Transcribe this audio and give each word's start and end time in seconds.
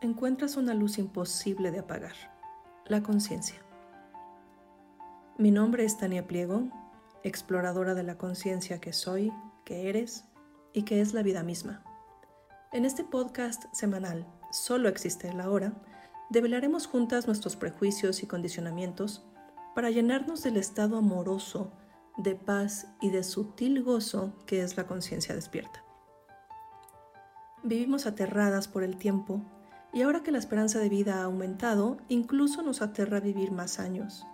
encuentras 0.00 0.56
una 0.56 0.74
luz 0.74 0.98
imposible 0.98 1.70
de 1.70 1.80
apagar, 1.80 2.14
la 2.86 3.02
conciencia. 3.02 3.56
Mi 5.38 5.50
nombre 5.50 5.84
es 5.84 5.98
Tania 5.98 6.26
Pliego, 6.26 6.68
exploradora 7.22 7.94
de 7.94 8.02
la 8.02 8.16
conciencia 8.18 8.80
que 8.80 8.92
soy, 8.92 9.32
que 9.64 9.88
eres 9.88 10.24
y 10.72 10.82
que 10.82 11.00
es 11.00 11.14
la 11.14 11.22
vida 11.22 11.42
misma. 11.42 11.82
En 12.72 12.84
este 12.84 13.04
podcast 13.04 13.64
semanal, 13.72 14.26
Solo 14.50 14.88
existe 14.88 15.32
la 15.32 15.50
hora, 15.50 15.72
develaremos 16.30 16.86
juntas 16.86 17.26
nuestros 17.26 17.56
prejuicios 17.56 18.22
y 18.22 18.26
condicionamientos 18.26 19.24
para 19.74 19.90
llenarnos 19.90 20.42
del 20.42 20.56
estado 20.56 20.96
amoroso, 20.96 21.72
de 22.16 22.36
paz 22.36 22.86
y 23.02 23.10
de 23.10 23.22
sutil 23.22 23.82
gozo 23.82 24.32
que 24.46 24.62
es 24.62 24.76
la 24.76 24.86
conciencia 24.86 25.34
despierta. 25.34 25.84
Vivimos 27.62 28.06
aterradas 28.06 28.68
por 28.68 28.82
el 28.82 28.96
tiempo 28.96 29.42
y 29.92 30.02
ahora 30.02 30.22
que 30.22 30.32
la 30.32 30.38
esperanza 30.38 30.78
de 30.78 30.88
vida 30.88 31.20
ha 31.20 31.24
aumentado, 31.24 31.98
incluso 32.08 32.62
nos 32.62 32.82
aterra 32.82 33.20
vivir 33.20 33.52
más 33.52 33.78
años. 33.78 34.26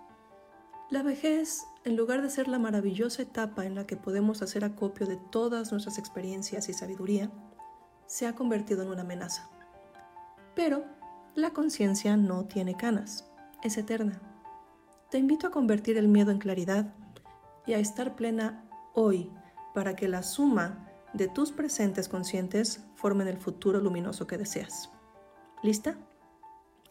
La 0.90 1.02
vejez, 1.02 1.64
en 1.84 1.96
lugar 1.96 2.20
de 2.20 2.30
ser 2.30 2.48
la 2.48 2.58
maravillosa 2.58 3.22
etapa 3.22 3.64
en 3.64 3.74
la 3.74 3.86
que 3.86 3.96
podemos 3.96 4.42
hacer 4.42 4.64
acopio 4.64 5.06
de 5.06 5.16
todas 5.16 5.72
nuestras 5.72 5.98
experiencias 5.98 6.68
y 6.68 6.74
sabiduría, 6.74 7.30
se 8.06 8.26
ha 8.26 8.34
convertido 8.34 8.82
en 8.82 8.90
una 8.90 9.02
amenaza. 9.02 9.48
Pero 10.54 10.84
la 11.34 11.50
conciencia 11.54 12.16
no 12.16 12.44
tiene 12.44 12.76
canas, 12.76 13.30
es 13.62 13.78
eterna. 13.78 14.20
Te 15.10 15.16
invito 15.16 15.46
a 15.46 15.50
convertir 15.50 15.96
el 15.96 16.08
miedo 16.08 16.30
en 16.30 16.38
claridad 16.38 16.94
y 17.66 17.72
a 17.72 17.78
estar 17.78 18.16
plena 18.16 18.68
hoy 18.92 19.30
para 19.74 19.96
que 19.96 20.08
la 20.08 20.22
suma 20.22 20.88
de 21.14 21.28
tus 21.28 21.52
presentes 21.52 22.08
conscientes 22.08 22.84
formen 22.96 23.28
el 23.28 23.38
futuro 23.38 23.80
luminoso 23.80 24.26
que 24.26 24.38
deseas. 24.38 24.90
¿Lista? 25.62 25.96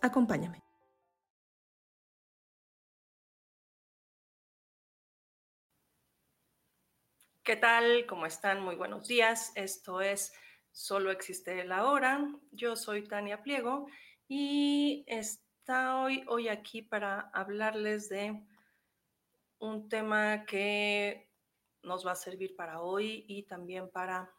Acompáñame. 0.01 0.61
¿Qué 7.43 7.57
tal? 7.57 8.05
¿Cómo 8.07 8.25
están? 8.25 8.63
Muy 8.63 8.75
buenos 8.75 9.09
días. 9.09 9.51
Esto 9.55 9.99
es 9.99 10.31
Solo 10.71 11.11
existe 11.11 11.65
la 11.65 11.85
hora. 11.85 12.25
Yo 12.51 12.77
soy 12.77 13.03
Tania 13.03 13.43
Pliego 13.43 13.87
y 14.29 15.03
estoy 15.05 16.23
hoy 16.27 16.47
aquí 16.47 16.81
para 16.81 17.29
hablarles 17.33 18.07
de 18.07 18.41
un 19.59 19.89
tema 19.89 20.45
que 20.45 21.29
nos 21.83 22.07
va 22.07 22.13
a 22.13 22.15
servir 22.15 22.55
para 22.55 22.79
hoy 22.81 23.25
y 23.27 23.43
también 23.43 23.89
para, 23.91 24.33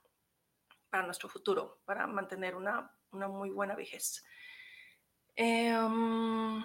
para 0.89 1.05
nuestro 1.05 1.29
futuro, 1.29 1.83
para 1.85 2.07
mantener 2.07 2.57
una 2.57 2.91
una 3.13 3.29
muy 3.29 3.51
buena 3.51 3.75
vejez. 3.75 4.25
Em, 5.37 6.63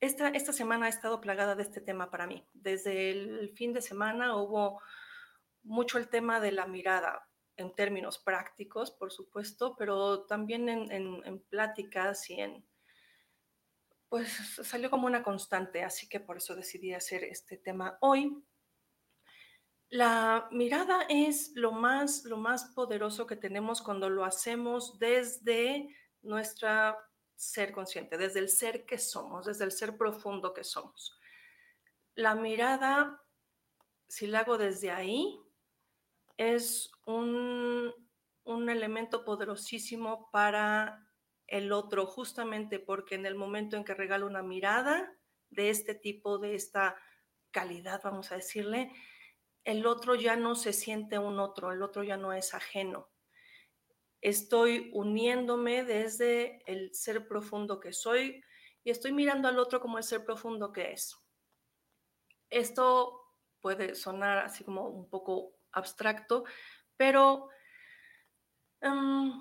esta, 0.00 0.28
esta 0.28 0.52
semana 0.52 0.86
ha 0.86 0.88
estado 0.88 1.20
plagada 1.20 1.54
de 1.54 1.62
este 1.62 1.80
tema 1.80 2.10
para 2.10 2.26
mí. 2.26 2.46
Desde 2.52 3.10
el 3.10 3.50
fin 3.56 3.72
de 3.72 3.82
semana 3.82 4.36
hubo 4.36 4.80
mucho 5.62 5.98
el 5.98 6.08
tema 6.08 6.40
de 6.40 6.52
la 6.52 6.66
mirada 6.66 7.28
en 7.56 7.74
términos 7.74 8.18
prácticos, 8.18 8.90
por 8.90 9.12
supuesto, 9.12 9.76
pero 9.76 10.24
también 10.26 10.68
en, 10.68 10.90
en, 10.92 11.40
pláticas 11.44 12.28
y 12.30 12.40
en, 12.40 12.66
pues 14.08 14.28
salió 14.62 14.90
como 14.90 15.06
una 15.06 15.22
constante, 15.22 15.84
así 15.84 16.08
que 16.08 16.20
por 16.20 16.38
eso 16.38 16.56
decidí 16.56 16.92
hacer 16.92 17.24
este 17.24 17.56
tema 17.56 17.96
hoy. 18.00 18.44
La 19.94 20.48
mirada 20.50 21.06
es 21.08 21.52
lo 21.54 21.70
más, 21.70 22.24
lo 22.24 22.36
más 22.36 22.64
poderoso 22.74 23.28
que 23.28 23.36
tenemos 23.36 23.80
cuando 23.80 24.10
lo 24.10 24.24
hacemos 24.24 24.98
desde 24.98 25.88
nuestra 26.20 26.98
ser 27.36 27.70
consciente, 27.70 28.18
desde 28.18 28.40
el 28.40 28.48
ser 28.48 28.86
que 28.86 28.98
somos, 28.98 29.46
desde 29.46 29.62
el 29.62 29.70
ser 29.70 29.96
profundo 29.96 30.52
que 30.52 30.64
somos. 30.64 31.16
La 32.16 32.34
mirada, 32.34 33.22
si 34.08 34.26
la 34.26 34.40
hago 34.40 34.58
desde 34.58 34.90
ahí, 34.90 35.38
es 36.38 36.90
un, 37.06 37.94
un 38.42 38.70
elemento 38.70 39.24
poderosísimo 39.24 40.28
para 40.32 41.08
el 41.46 41.70
otro, 41.70 42.04
justamente 42.06 42.80
porque 42.80 43.14
en 43.14 43.26
el 43.26 43.36
momento 43.36 43.76
en 43.76 43.84
que 43.84 43.94
regalo 43.94 44.26
una 44.26 44.42
mirada 44.42 45.16
de 45.50 45.70
este 45.70 45.94
tipo, 45.94 46.38
de 46.38 46.56
esta 46.56 46.96
calidad, 47.52 48.00
vamos 48.02 48.32
a 48.32 48.34
decirle, 48.34 48.90
el 49.64 49.86
otro 49.86 50.14
ya 50.14 50.36
no 50.36 50.54
se 50.54 50.72
siente 50.72 51.18
un 51.18 51.38
otro, 51.38 51.72
el 51.72 51.82
otro 51.82 52.02
ya 52.02 52.16
no 52.16 52.32
es 52.32 52.54
ajeno. 52.54 53.10
Estoy 54.20 54.90
uniéndome 54.92 55.84
desde 55.84 56.62
el 56.70 56.94
ser 56.94 57.26
profundo 57.26 57.80
que 57.80 57.92
soy 57.92 58.42
y 58.82 58.90
estoy 58.90 59.12
mirando 59.12 59.48
al 59.48 59.58
otro 59.58 59.80
como 59.80 59.98
el 59.98 60.04
ser 60.04 60.24
profundo 60.24 60.72
que 60.72 60.92
es. 60.92 61.16
Esto 62.50 63.20
puede 63.60 63.94
sonar 63.94 64.38
así 64.38 64.64
como 64.64 64.88
un 64.88 65.08
poco 65.08 65.56
abstracto, 65.72 66.44
pero 66.96 67.48
em, 68.80 69.32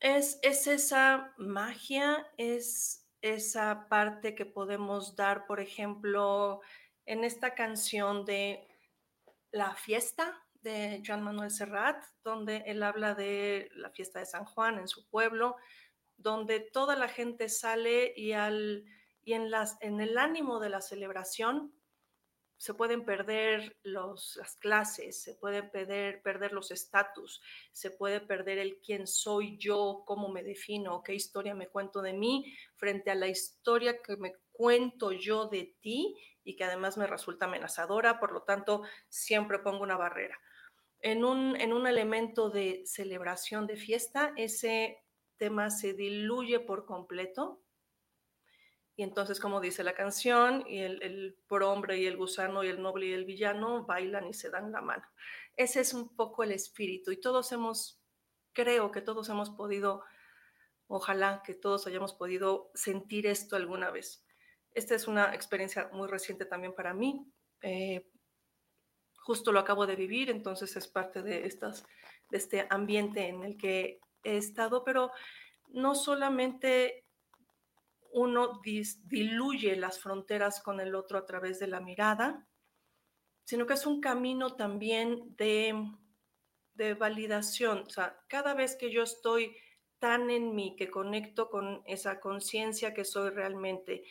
es, 0.00 0.38
es 0.42 0.66
esa 0.66 1.34
magia, 1.36 2.26
es 2.38 3.06
esa 3.20 3.86
parte 3.88 4.34
que 4.34 4.46
podemos 4.46 5.14
dar, 5.14 5.46
por 5.46 5.60
ejemplo, 5.60 6.62
en 7.04 7.24
esta 7.24 7.54
canción 7.54 8.24
de 8.24 8.69
la 9.52 9.74
fiesta 9.74 10.42
de 10.62 11.02
Joan 11.06 11.22
Manuel 11.22 11.50
Serrat, 11.50 12.04
donde 12.22 12.62
él 12.66 12.82
habla 12.82 13.14
de 13.14 13.70
la 13.74 13.90
fiesta 13.90 14.18
de 14.18 14.26
San 14.26 14.44
Juan 14.44 14.78
en 14.78 14.88
su 14.88 15.08
pueblo, 15.08 15.56
donde 16.16 16.60
toda 16.60 16.96
la 16.96 17.08
gente 17.08 17.48
sale 17.48 18.12
y, 18.16 18.32
al, 18.32 18.84
y 19.22 19.32
en, 19.32 19.50
las, 19.50 19.78
en 19.80 20.00
el 20.00 20.18
ánimo 20.18 20.60
de 20.60 20.68
la 20.68 20.80
celebración 20.80 21.72
se 22.60 22.74
pueden 22.74 23.06
perder 23.06 23.78
los, 23.84 24.36
las 24.36 24.54
clases, 24.56 25.22
se 25.22 25.34
pueden 25.34 25.70
perder, 25.70 26.20
perder 26.20 26.52
los 26.52 26.70
estatus, 26.70 27.40
se 27.72 27.90
puede 27.90 28.20
perder 28.20 28.58
el 28.58 28.80
quién 28.82 29.06
soy 29.06 29.56
yo, 29.56 30.02
cómo 30.06 30.28
me 30.28 30.42
defino, 30.42 31.02
qué 31.02 31.14
historia 31.14 31.54
me 31.54 31.68
cuento 31.68 32.02
de 32.02 32.12
mí 32.12 32.54
frente 32.76 33.10
a 33.10 33.14
la 33.14 33.28
historia 33.28 34.02
que 34.02 34.18
me 34.18 34.34
cuento 34.52 35.10
yo 35.10 35.46
de 35.46 35.74
ti 35.80 36.14
y 36.44 36.56
que 36.56 36.64
además 36.64 36.96
me 36.98 37.06
resulta 37.06 37.46
amenazadora, 37.46 38.18
por 38.20 38.32
lo 38.32 38.42
tanto 38.42 38.82
siempre 39.08 39.58
pongo 39.58 39.82
una 39.82 39.96
barrera. 39.96 40.38
En 41.00 41.24
un, 41.24 41.56
en 41.60 41.72
un 41.72 41.86
elemento 41.86 42.50
de 42.50 42.82
celebración 42.86 43.66
de 43.66 43.76
fiesta, 43.76 44.32
ese 44.36 45.04
tema 45.36 45.70
se 45.70 45.94
diluye 45.94 46.60
por 46.60 46.84
completo 46.86 47.62
Y 48.96 49.02
entonces, 49.02 49.40
como 49.40 49.60
dice 49.60 49.82
la 49.82 49.94
canción, 49.94 50.64
y 50.68 50.80
el, 50.80 51.02
el 51.02 51.38
hombre 51.62 51.98
y 51.98 52.06
el 52.06 52.16
gusano 52.16 52.62
y 52.64 52.68
el 52.68 52.82
noble 52.82 53.06
y 53.06 53.12
el 53.12 53.24
villano 53.24 53.84
bailan 53.86 54.28
y 54.28 54.34
se 54.34 54.50
dan 54.50 54.72
la 54.72 54.82
mano. 54.82 55.04
Ese 55.56 55.80
es 55.80 55.94
un 55.94 56.14
poco 56.14 56.42
el 56.42 56.52
espíritu 56.52 57.10
y 57.10 57.20
todos 57.20 57.50
hemos, 57.52 58.02
creo 58.52 58.90
que 58.90 59.00
todos 59.00 59.28
hemos 59.30 59.50
podido, 59.50 60.04
ojalá 60.88 61.42
que 61.44 61.54
todos 61.54 61.86
hayamos 61.86 62.14
podido 62.14 62.70
sentir 62.74 63.26
esto 63.26 63.56
alguna 63.56 63.90
vez. 63.90 64.24
Esta 64.74 64.94
es 64.94 65.08
una 65.08 65.34
experiencia 65.34 65.90
muy 65.92 66.08
reciente 66.08 66.44
también 66.44 66.74
para 66.74 66.94
mí. 66.94 67.24
Eh, 67.62 68.06
justo 69.16 69.52
lo 69.52 69.60
acabo 69.60 69.86
de 69.86 69.96
vivir, 69.96 70.30
entonces 70.30 70.74
es 70.76 70.88
parte 70.88 71.22
de, 71.22 71.48
este 72.32 72.66
ambiente 72.70 73.26
en 73.28 73.44
el 73.44 73.56
que 73.56 74.00
he 74.22 74.36
estado, 74.36 74.84
pero 74.84 75.12
no 75.68 75.94
solamente 75.94 77.06
uno 78.12 78.60
diluye 79.04 79.76
las 79.76 80.00
fronteras 80.00 80.60
con 80.60 80.80
el 80.80 80.94
otro 80.94 81.18
a 81.18 81.26
través 81.26 81.60
de 81.60 81.68
la 81.68 81.80
mirada, 81.80 82.48
sino 83.44 83.66
que 83.66 83.74
es 83.74 83.86
un 83.86 84.00
camino 84.00 84.56
también 84.56 85.36
de, 85.36 85.74
de 86.74 86.94
validación. 86.94 87.84
O 87.86 87.90
sea, 87.90 88.18
cada 88.28 88.54
vez 88.54 88.76
que 88.76 88.90
yo 88.90 89.02
estoy 89.02 89.56
tan 89.98 90.30
en 90.30 90.54
mí, 90.54 90.74
que 90.76 90.90
conecto 90.90 91.50
con 91.50 91.82
esa 91.86 92.20
conciencia 92.20 92.94
que 92.94 93.04
soy 93.04 93.30
realmente 93.30 94.04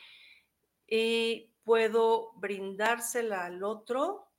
y 0.90 1.54
puedo 1.64 2.34
brindársela 2.38 3.46
al 3.46 3.64
otro, 3.64 4.32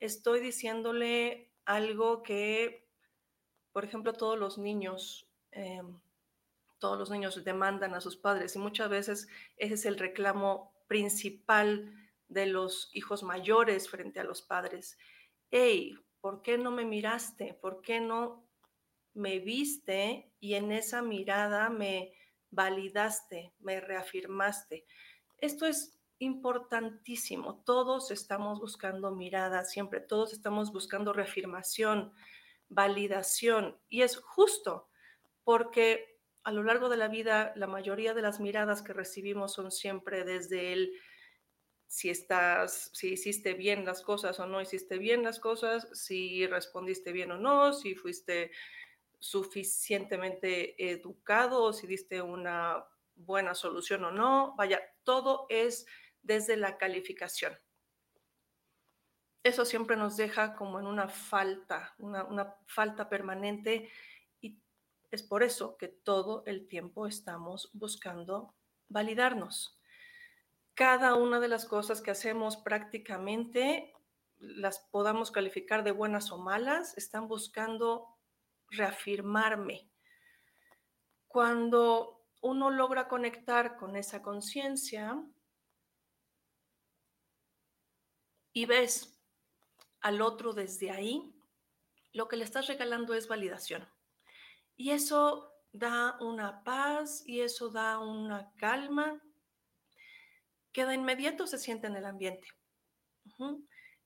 estoy 0.00 0.40
diciéndole 0.40 1.52
algo 1.64 2.22
que, 2.22 2.88
por 3.72 3.84
ejemplo, 3.84 4.12
todos 4.12 4.38
los 4.38 4.58
niños 4.58 5.28
em, 5.50 5.98
todos 6.78 6.98
los 6.98 7.10
niños 7.10 7.42
demandan 7.44 7.94
a 7.94 8.00
sus 8.00 8.16
padres 8.16 8.54
y 8.56 8.58
muchas 8.58 8.88
veces 8.88 9.28
ese 9.56 9.74
es 9.74 9.86
el 9.86 9.98
reclamo 9.98 10.72
principal 10.86 11.92
de 12.28 12.46
los 12.46 12.90
hijos 12.94 13.22
mayores 13.22 13.88
frente 13.88 14.20
a 14.20 14.24
los 14.24 14.42
padres. 14.42 14.98
Hey, 15.50 15.96
¿por 16.20 16.42
qué 16.42 16.58
no 16.58 16.70
me 16.70 16.84
miraste? 16.84 17.54
¿Por 17.54 17.80
qué 17.80 18.00
no 18.00 18.46
me 19.14 19.40
viste 19.40 20.32
y 20.40 20.54
en 20.54 20.72
esa 20.72 21.02
mirada 21.02 21.68
me 21.68 22.12
validaste, 22.50 23.52
me 23.58 23.80
reafirmaste? 23.80 24.86
Esto 25.40 25.66
es 25.66 25.98
importantísimo. 26.18 27.62
Todos 27.64 28.10
estamos 28.10 28.60
buscando 28.60 29.12
mirada 29.12 29.64
siempre, 29.64 30.00
todos 30.00 30.32
estamos 30.32 30.72
buscando 30.72 31.12
reafirmación, 31.12 32.12
validación 32.68 33.78
y 33.88 34.02
es 34.02 34.16
justo 34.16 34.88
porque 35.44 36.18
a 36.42 36.52
lo 36.52 36.62
largo 36.62 36.88
de 36.88 36.96
la 36.96 37.08
vida, 37.08 37.52
la 37.56 37.66
mayoría 37.66 38.14
de 38.14 38.22
las 38.22 38.40
miradas 38.40 38.82
que 38.82 38.92
recibimos 38.92 39.52
son 39.52 39.70
siempre 39.70 40.24
desde 40.24 40.72
el 40.72 40.92
si 41.86 42.10
estás, 42.10 42.90
si 42.92 43.12
hiciste 43.12 43.54
bien 43.54 43.84
las 43.84 44.02
cosas 44.02 44.38
o 44.40 44.46
no 44.46 44.60
hiciste 44.60 44.98
bien 44.98 45.22
las 45.22 45.40
cosas, 45.40 45.88
si 45.92 46.46
respondiste 46.46 47.12
bien 47.12 47.30
o 47.32 47.38
no, 47.38 47.72
si 47.72 47.94
fuiste 47.94 48.50
suficientemente 49.20 50.90
educado 50.92 51.62
o 51.62 51.72
si 51.72 51.86
diste 51.86 52.20
una 52.20 52.84
buena 53.18 53.54
solución 53.54 54.04
o 54.04 54.10
no. 54.10 54.54
Vaya, 54.56 54.80
todo 55.04 55.46
es 55.48 55.86
desde 56.22 56.56
la 56.56 56.78
calificación. 56.78 57.58
Eso 59.42 59.64
siempre 59.64 59.96
nos 59.96 60.16
deja 60.16 60.54
como 60.54 60.80
en 60.80 60.86
una 60.86 61.08
falta, 61.08 61.94
una, 61.98 62.24
una 62.24 62.56
falta 62.66 63.08
permanente 63.08 63.90
es 65.10 65.22
por 65.22 65.42
eso 65.42 65.76
que 65.78 65.88
todo 65.88 66.42
el 66.46 66.68
tiempo 66.68 67.06
estamos 67.06 67.70
buscando 67.72 68.54
validarnos. 68.88 69.78
Cada 70.74 71.14
una 71.14 71.40
de 71.40 71.48
las 71.48 71.64
cosas 71.64 72.02
que 72.02 72.10
hacemos 72.10 72.56
prácticamente 72.56 73.92
las 74.38 74.78
podamos 74.78 75.30
calificar 75.30 75.82
de 75.82 75.90
buenas 75.90 76.30
o 76.30 76.38
malas, 76.38 76.96
están 76.96 77.26
buscando 77.26 78.06
reafirmarme. 78.70 79.90
Cuando 81.26 82.17
uno 82.40 82.70
logra 82.70 83.08
conectar 83.08 83.76
con 83.76 83.96
esa 83.96 84.22
conciencia 84.22 85.22
y 88.52 88.66
ves 88.66 89.20
al 90.00 90.22
otro 90.22 90.52
desde 90.52 90.90
ahí, 90.90 91.34
lo 92.12 92.28
que 92.28 92.36
le 92.36 92.44
estás 92.44 92.66
regalando 92.66 93.14
es 93.14 93.28
validación. 93.28 93.88
Y 94.76 94.90
eso 94.90 95.52
da 95.72 96.16
una 96.20 96.62
paz 96.64 97.22
y 97.26 97.40
eso 97.40 97.68
da 97.70 97.98
una 97.98 98.52
calma 98.56 99.22
que 100.72 100.86
de 100.86 100.94
inmediato 100.94 101.46
se 101.46 101.58
siente 101.58 101.88
en 101.88 101.96
el 101.96 102.06
ambiente. 102.06 102.48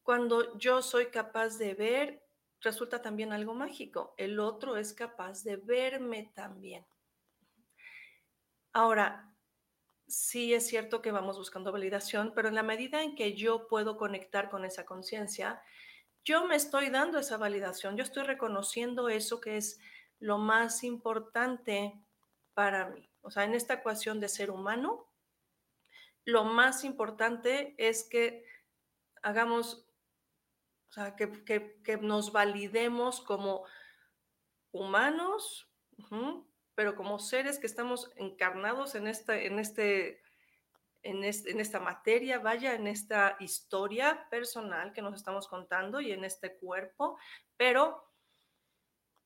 Cuando 0.03 0.59
yo 0.59 0.83
soy 0.83 1.11
capaz 1.11 1.59
de 1.59 1.75
ver, 1.75 2.27
resulta 2.61 3.03
también 3.03 3.33
algo 3.33 3.55
mágico. 3.55 4.15
El 4.17 4.41
otro 4.41 4.77
es 4.77 4.93
capaz 4.95 5.45
de 5.45 5.57
verme 5.57 6.33
también. 6.35 6.87
Ahora, 8.73 9.35
sí 10.07 10.55
es 10.55 10.67
cierto 10.67 11.03
que 11.03 11.13
vamos 11.13 11.39
buscando 11.39 11.73
validación, 11.73 12.33
pero 12.35 12.49
en 12.49 12.55
la 12.55 12.63
medida 12.63 13.03
en 13.03 13.15
que 13.15 13.35
yo 13.35 13.67
puedo 13.69 13.97
conectar 13.97 14.51
con 14.51 14.65
esa 14.65 14.85
conciencia, 14.85 15.63
yo 16.25 16.47
me 16.47 16.57
estoy 16.57 16.91
dando 16.91 17.19
esa 17.19 17.37
validación, 17.37 17.97
yo 17.97 18.05
estoy 18.05 18.23
reconociendo 18.23 19.09
eso 19.09 19.41
que 19.41 19.57
es 19.57 19.81
lo 20.21 20.39
más 20.39 20.85
importante 20.85 22.01
para 22.55 22.89
mí. 22.91 23.11
O 23.23 23.31
sea, 23.31 23.45
en 23.45 23.55
esta 23.55 23.75
ecuación 23.75 24.21
de 24.21 24.29
ser 24.29 24.51
humano, 24.51 25.09
lo 26.25 26.45
más 26.45 26.85
importante 26.85 27.75
es 27.79 28.05
que 28.05 28.45
hagamos, 29.23 29.87
o 30.91 30.93
sea, 30.93 31.17
que, 31.17 31.99
nos 32.01 32.33
validemos 32.33 33.21
como 33.21 33.65
humanos, 34.71 35.69
pero 36.75 36.95
como 36.95 37.19
seres 37.19 37.59
que 37.59 37.67
estamos 37.67 38.11
encarnados 38.17 38.95
en 38.95 39.07
esta, 39.07 39.37
en 39.39 39.59
este, 39.59 40.23
en, 41.03 41.25
en, 41.25 41.61
esta 41.61 41.81
materia, 41.81 42.39
vaya, 42.39 42.75
en 42.75 42.87
esta 42.87 43.37
historia 43.41 44.27
personal 44.31 44.93
que 44.93 45.03
nos 45.03 45.15
estamos 45.15 45.49
contando 45.49 46.01
y 46.01 46.13
en 46.13 46.25
este 46.25 46.57
cuerpo, 46.57 47.19
pero 47.57 48.09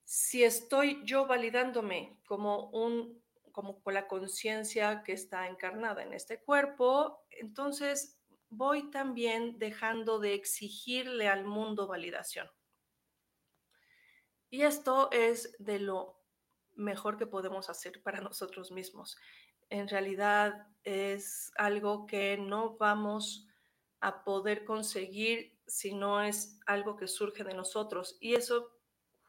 si 0.05 0.45
estoy 0.45 1.03
yo 1.05 1.27
validándome 1.27 2.19
como 2.27 2.71
un 2.71 3.25
como 3.57 3.83
con 3.83 3.95
la 3.95 4.07
conciencia 4.07 5.03
que 5.03 5.15
está 5.15 5.49
encarnada 5.49 6.03
en 6.03 6.13
este 6.13 6.43
cuerpo, 6.43 7.25
entonces 7.31 8.21
voy 8.51 8.91
también 8.91 9.59
dejando 9.59 10.19
de 10.19 10.35
exigirle 10.35 11.27
al 11.27 11.47
mundo 11.47 11.87
validación. 11.87 12.51
Y 14.51 14.61
esto 14.61 15.11
es 15.11 15.57
de 15.59 15.79
lo 15.79 16.16
mejor 16.77 17.19
que 17.19 17.27
podemos 17.27 17.69
hacer 17.71 18.03
para 18.03 18.21
nosotros 18.21 18.71
mismos. 18.71 19.17
En 19.69 19.89
realidad 19.89 20.69
es 20.85 21.51
algo 21.57 22.07
que 22.07 22.39
no 22.39 22.77
vamos 22.77 23.47
a 24.01 24.23
poder 24.23 24.65
conseguir 24.65 25.59
si 25.67 25.95
no 25.95 26.23
es 26.23 26.61
algo 26.67 26.97
que 26.97 27.09
surge 27.09 27.43
de 27.45 27.55
nosotros. 27.55 28.17
Y 28.21 28.35
eso 28.35 28.71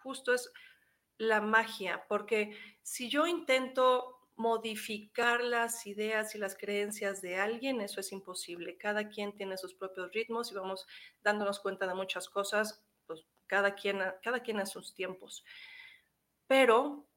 justo 0.03 0.33
es 0.33 0.51
la 1.17 1.41
magia, 1.41 2.05
porque 2.07 2.55
si 2.83 3.09
yo 3.09 3.25
intento 3.25 4.17
modificar 4.35 5.43
las 5.43 5.87
ideas 5.87 6.35
y 6.35 6.37
las 6.37 6.55
creencias 6.55 7.21
de 7.21 7.37
alguien, 7.37 7.81
eso 7.81 7.99
es 7.99 8.11
imposible. 8.11 8.77
Cada 8.77 9.09
quien 9.09 9.35
tiene 9.35 9.57
sus 9.57 9.73
propios 9.73 10.11
ritmos 10.11 10.51
y 10.51 10.55
vamos 10.55 10.85
dándonos 11.23 11.59
cuenta 11.59 11.87
de 11.87 11.95
muchas 11.95 12.29
cosas, 12.29 12.83
pues 13.07 13.25
cada 13.47 13.73
quien, 13.73 13.99
cada 14.21 14.41
quien 14.41 14.59
a 14.59 14.67
sus 14.67 14.93
tiempos. 14.93 15.43
Pero 16.45 17.07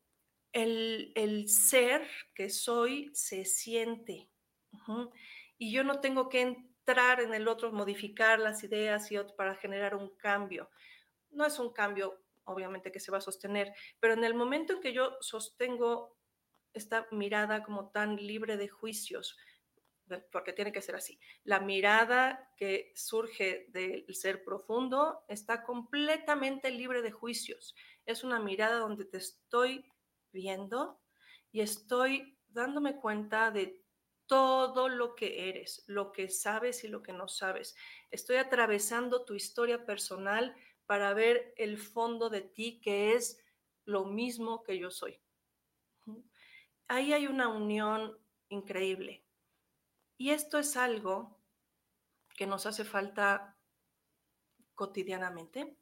el, 0.53 1.49
ser 1.49 2.07
que 2.35 2.51
soy 2.51 3.11
se 3.15 3.45
siente. 3.45 4.31
Y 5.59 5.73
yo 5.73 5.85
no 5.85 6.01
tengo 6.01 6.29
que 6.29 6.41
entrar 6.41 7.21
en 7.21 7.35
el 7.35 7.49
otro, 7.49 7.73
modificar 7.73 8.39
las 8.39 8.65
ideas 8.65 9.11
y 9.13 9.19
para 9.37 9.55
generar 9.55 9.95
un 9.95 10.17
cambio. 10.17 10.71
No 11.31 11.47
es 11.47 11.59
un 11.59 11.73
cambio 11.73 12.23
obviamente 12.45 12.91
que 12.91 13.01
se 13.01 13.13
va 13.13 13.19
a 13.19 13.23
sostener, 13.23 13.73
pero 14.01 14.15
en 14.15 14.25
el 14.25 14.35
momento 14.35 14.75
en 14.75 14.81
que 14.81 14.93
yo 14.93 15.17
sostengo 15.21 16.19
esta 16.73 17.07
mirada 17.11 17.63
como 17.63 17.91
tan 17.91 18.17
libre 18.17 18.57
de 18.57 18.69
juicios, 18.69 19.37
porque 20.33 20.53
tiene 20.53 20.73
que 20.73 20.83
ser 20.83 20.97
así, 20.97 21.21
la 21.45 21.61
mirada 21.61 22.53
que 22.57 22.93
surge 22.95 23.67
del 23.69 24.05
ser 24.15 24.43
profundo 24.45 25.25
está 25.29 25.63
completamente 25.63 26.71
libre 26.71 27.03
de 27.03 27.13
juicios. 27.13 27.75
Es 28.07 28.25
una 28.25 28.41
mirada 28.41 28.79
donde 28.79 29.05
te 29.05 29.19
estoy 29.19 29.85
viendo 30.33 31.01
y 31.53 31.61
estoy 31.61 32.39
dándome 32.49 32.97
cuenta 32.97 33.51
de 33.51 33.83
todo 34.27 34.89
lo 34.89 35.15
que 35.17 35.49
eres, 35.49 35.83
lo 35.87 36.13
que 36.13 36.29
sabes 36.29 36.85
y 36.85 36.89
lo 36.89 37.03
que 37.03 37.13
no 37.13 37.27
sabes. 37.27 37.75
Estoy 38.11 38.37
atravesando 38.37 39.25
tu 39.25 39.35
historia 39.35 39.85
personal 39.85 40.55
para 40.87 41.15
ver 41.15 41.53
el 41.57 41.79
fondo 41.79 42.31
de 42.31 42.43
ti, 42.43 42.81
que 42.81 43.15
es 43.15 43.43
lo 43.85 44.05
mismo 44.05 44.63
que 44.63 44.79
yo 44.79 44.91
soy. 44.91 45.21
Ahí 46.87 47.13
hay 47.13 47.27
una 47.27 47.49
unión 47.49 48.19
increíble. 48.49 49.25
Y 50.17 50.31
esto 50.31 50.59
es 50.59 50.77
algo 50.77 51.41
que 52.37 52.47
nos 52.47 52.67
hace 52.67 52.85
falta 52.85 53.57
cotidianamente, 54.75 55.77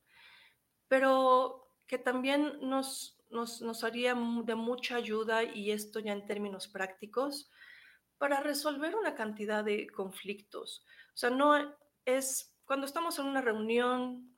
pero 0.89 1.71
que 1.87 1.99
también 1.99 2.59
nos, 2.63 3.18
nos, 3.31 3.85
haría 3.85 4.15
de 4.15 4.55
mucha 4.55 4.97
ayuda, 4.97 5.45
y 5.45 5.71
esto 5.71 6.01
ya 6.01 6.13
en 6.13 6.27
términos 6.27 6.69
prácticos, 6.69 7.51
para 8.19 8.41
resolver 8.41 8.97
una 8.97 9.15
cantidad 9.15 9.65
de 9.65 9.89
conflictos. 9.89 10.85
O 11.15 11.17
sea, 11.17 11.31
no 11.31 11.55
es 12.05 12.57
cuando 12.65 12.87
estamos 12.87 13.19
en 13.19 13.27
una 13.27 13.41
reunión 13.41 14.37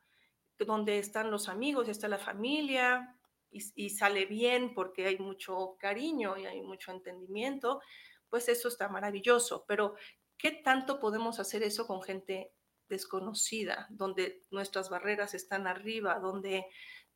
donde 0.59 0.99
están 0.99 1.31
los 1.31 1.49
amigos 1.49 1.89
está 1.89 2.07
la 2.07 2.19
familia 2.19 3.17
y, 3.51 3.63
y, 3.75 3.91
sale 3.91 4.27
bien 4.27 4.75
porque 4.75 5.07
hay 5.07 5.19
mucho 5.19 5.77
cariño 5.79 6.37
y 6.37 6.45
hay 6.45 6.61
mucho 6.61 6.93
entendimiento, 6.93 7.81
pues 8.29 8.49
eso 8.49 8.69
está 8.69 8.89
maravilloso. 8.89 9.65
Pero, 9.67 9.95
¿qué 10.37 10.51
tanto 10.53 11.01
podemos 11.01 11.41
hacer 11.41 11.63
eso 11.63 11.87
con 11.87 12.03
gente 12.03 12.53
desconocida, 12.91 13.87
donde 13.89 14.45
nuestras 14.51 14.91
barreras 14.91 15.33
están 15.33 15.67
arriba, 15.67 16.19
donde 16.19 16.67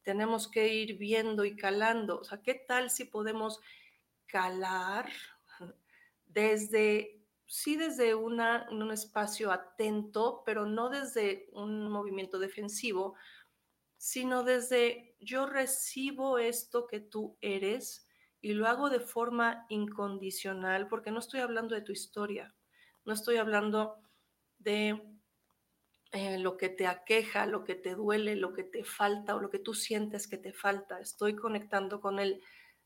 tenemos 0.05 0.47
que 0.49 0.73
ir 0.73 0.97
viendo 0.97 1.45
y 1.45 1.57
calando. 1.57 2.21
O 2.21 2.25
sea, 2.25 2.43
¿qué 2.43 2.55
tal 2.55 2.91
si 2.91 3.07
podemos 3.07 3.61
calar 4.27 5.09
desde, 6.27 7.25
sí 7.47 7.77
desde 7.77 8.15
una, 8.15 8.67
un 8.71 8.91
espacio 8.91 9.51
atento, 9.51 10.43
pero 10.45 10.67
no 10.67 10.91
desde 10.91 11.49
un 11.53 11.91
movimiento 11.91 12.39
defensivo, 12.39 13.15
sino 13.97 14.43
desde 14.43 15.17
yo 15.21 15.47
recibo 15.47 16.39
esto 16.39 16.87
que 16.87 17.01
tú 17.01 17.39
eres 17.41 18.07
y 18.41 18.53
lo 18.53 18.67
hago 18.67 18.91
de 18.91 19.01
forma 19.01 19.65
incondicional, 19.71 20.89
porque 20.89 21.11
no 21.11 21.21
estoy 21.21 21.41
hablando 21.41 21.75
de 21.75 21.81
tu 21.81 21.93
historia, 21.93 22.55
no 23.07 23.15
estoy 23.15 23.37
hablando 23.37 23.97
de 24.59 25.14
eh, 26.15 26.39
lo 26.39 26.57
que 26.57 26.69
te 26.69 26.87
aqueja, 26.87 27.45
lo 27.45 27.65
que 27.65 27.75
te 27.75 27.97
duele, 27.97 28.37
lo 28.37 28.53
que 28.53 28.63
te 28.63 28.85
falta 28.85 29.35
o 29.35 29.41
lo 29.41 29.51
que 29.51 29.59
tú 29.59 29.75
sientes 29.75 30.29
que 30.29 30.39
te 30.39 30.53
falta. 30.53 31.01
Estoy 31.01 31.35
conectando 31.35 32.01
con 32.01 32.21
el 32.21 32.41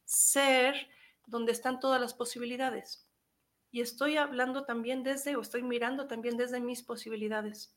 ser 0.07 0.89
donde 1.27 1.53
están 1.53 1.79
todas 1.79 2.01
las 2.01 2.15
posibilidades. 2.15 3.07
Y 3.71 3.83
estoy 3.83 4.17
hablando 4.17 4.65
también 4.65 5.03
desde, 5.03 5.37
o 5.37 5.43
estoy 5.43 5.63
mirando 5.63 6.07
también 6.07 6.39
desde 6.39 6.59
mis 6.59 6.83
posibilidades, 6.83 7.77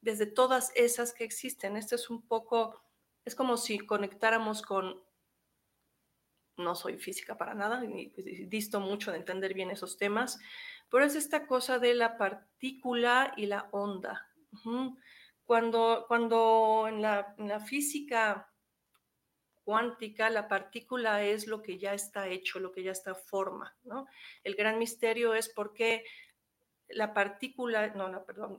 desde 0.00 0.26
todas 0.26 0.72
esas 0.74 1.14
que 1.14 1.22
existen. 1.22 1.76
Este 1.76 1.94
es 1.94 2.10
un 2.10 2.26
poco, 2.26 2.82
es 3.24 3.36
como 3.36 3.56
si 3.56 3.78
conectáramos 3.78 4.60
con, 4.60 5.04
no 6.56 6.74
soy 6.74 6.98
física 6.98 7.38
para 7.38 7.54
nada, 7.54 7.84
y 7.84 8.08
disto 8.46 8.80
mucho 8.80 9.12
de 9.12 9.18
entender 9.18 9.54
bien 9.54 9.70
esos 9.70 9.96
temas, 9.96 10.40
pero 10.90 11.04
es 11.04 11.14
esta 11.14 11.46
cosa 11.46 11.78
de 11.78 11.94
la 11.94 12.18
partícula 12.18 13.34
y 13.36 13.46
la 13.46 13.68
onda, 13.70 14.33
cuando, 15.44 16.04
cuando 16.08 16.86
en 16.88 17.02
la, 17.02 17.60
física 17.66 18.50
cuántica, 19.64 20.30
la 20.30 20.48
partícula 20.48 21.22
es 21.22 21.46
lo 21.46 21.62
que 21.62 21.78
ya 21.78 21.94
está 21.94 22.28
hecho, 22.28 22.60
lo 22.60 22.72
que 22.72 22.82
ya 22.82 22.92
está 22.92 23.14
forma, 23.14 23.74
¿no? 23.84 24.06
El 24.42 24.54
gran 24.54 24.78
misterio 24.78 25.34
es 25.34 25.48
por 25.48 25.72
qué 25.72 26.04
la 26.88 27.14
partícula, 27.14 27.88
no, 27.94 28.08
no 28.08 28.24
perdón, 28.24 28.58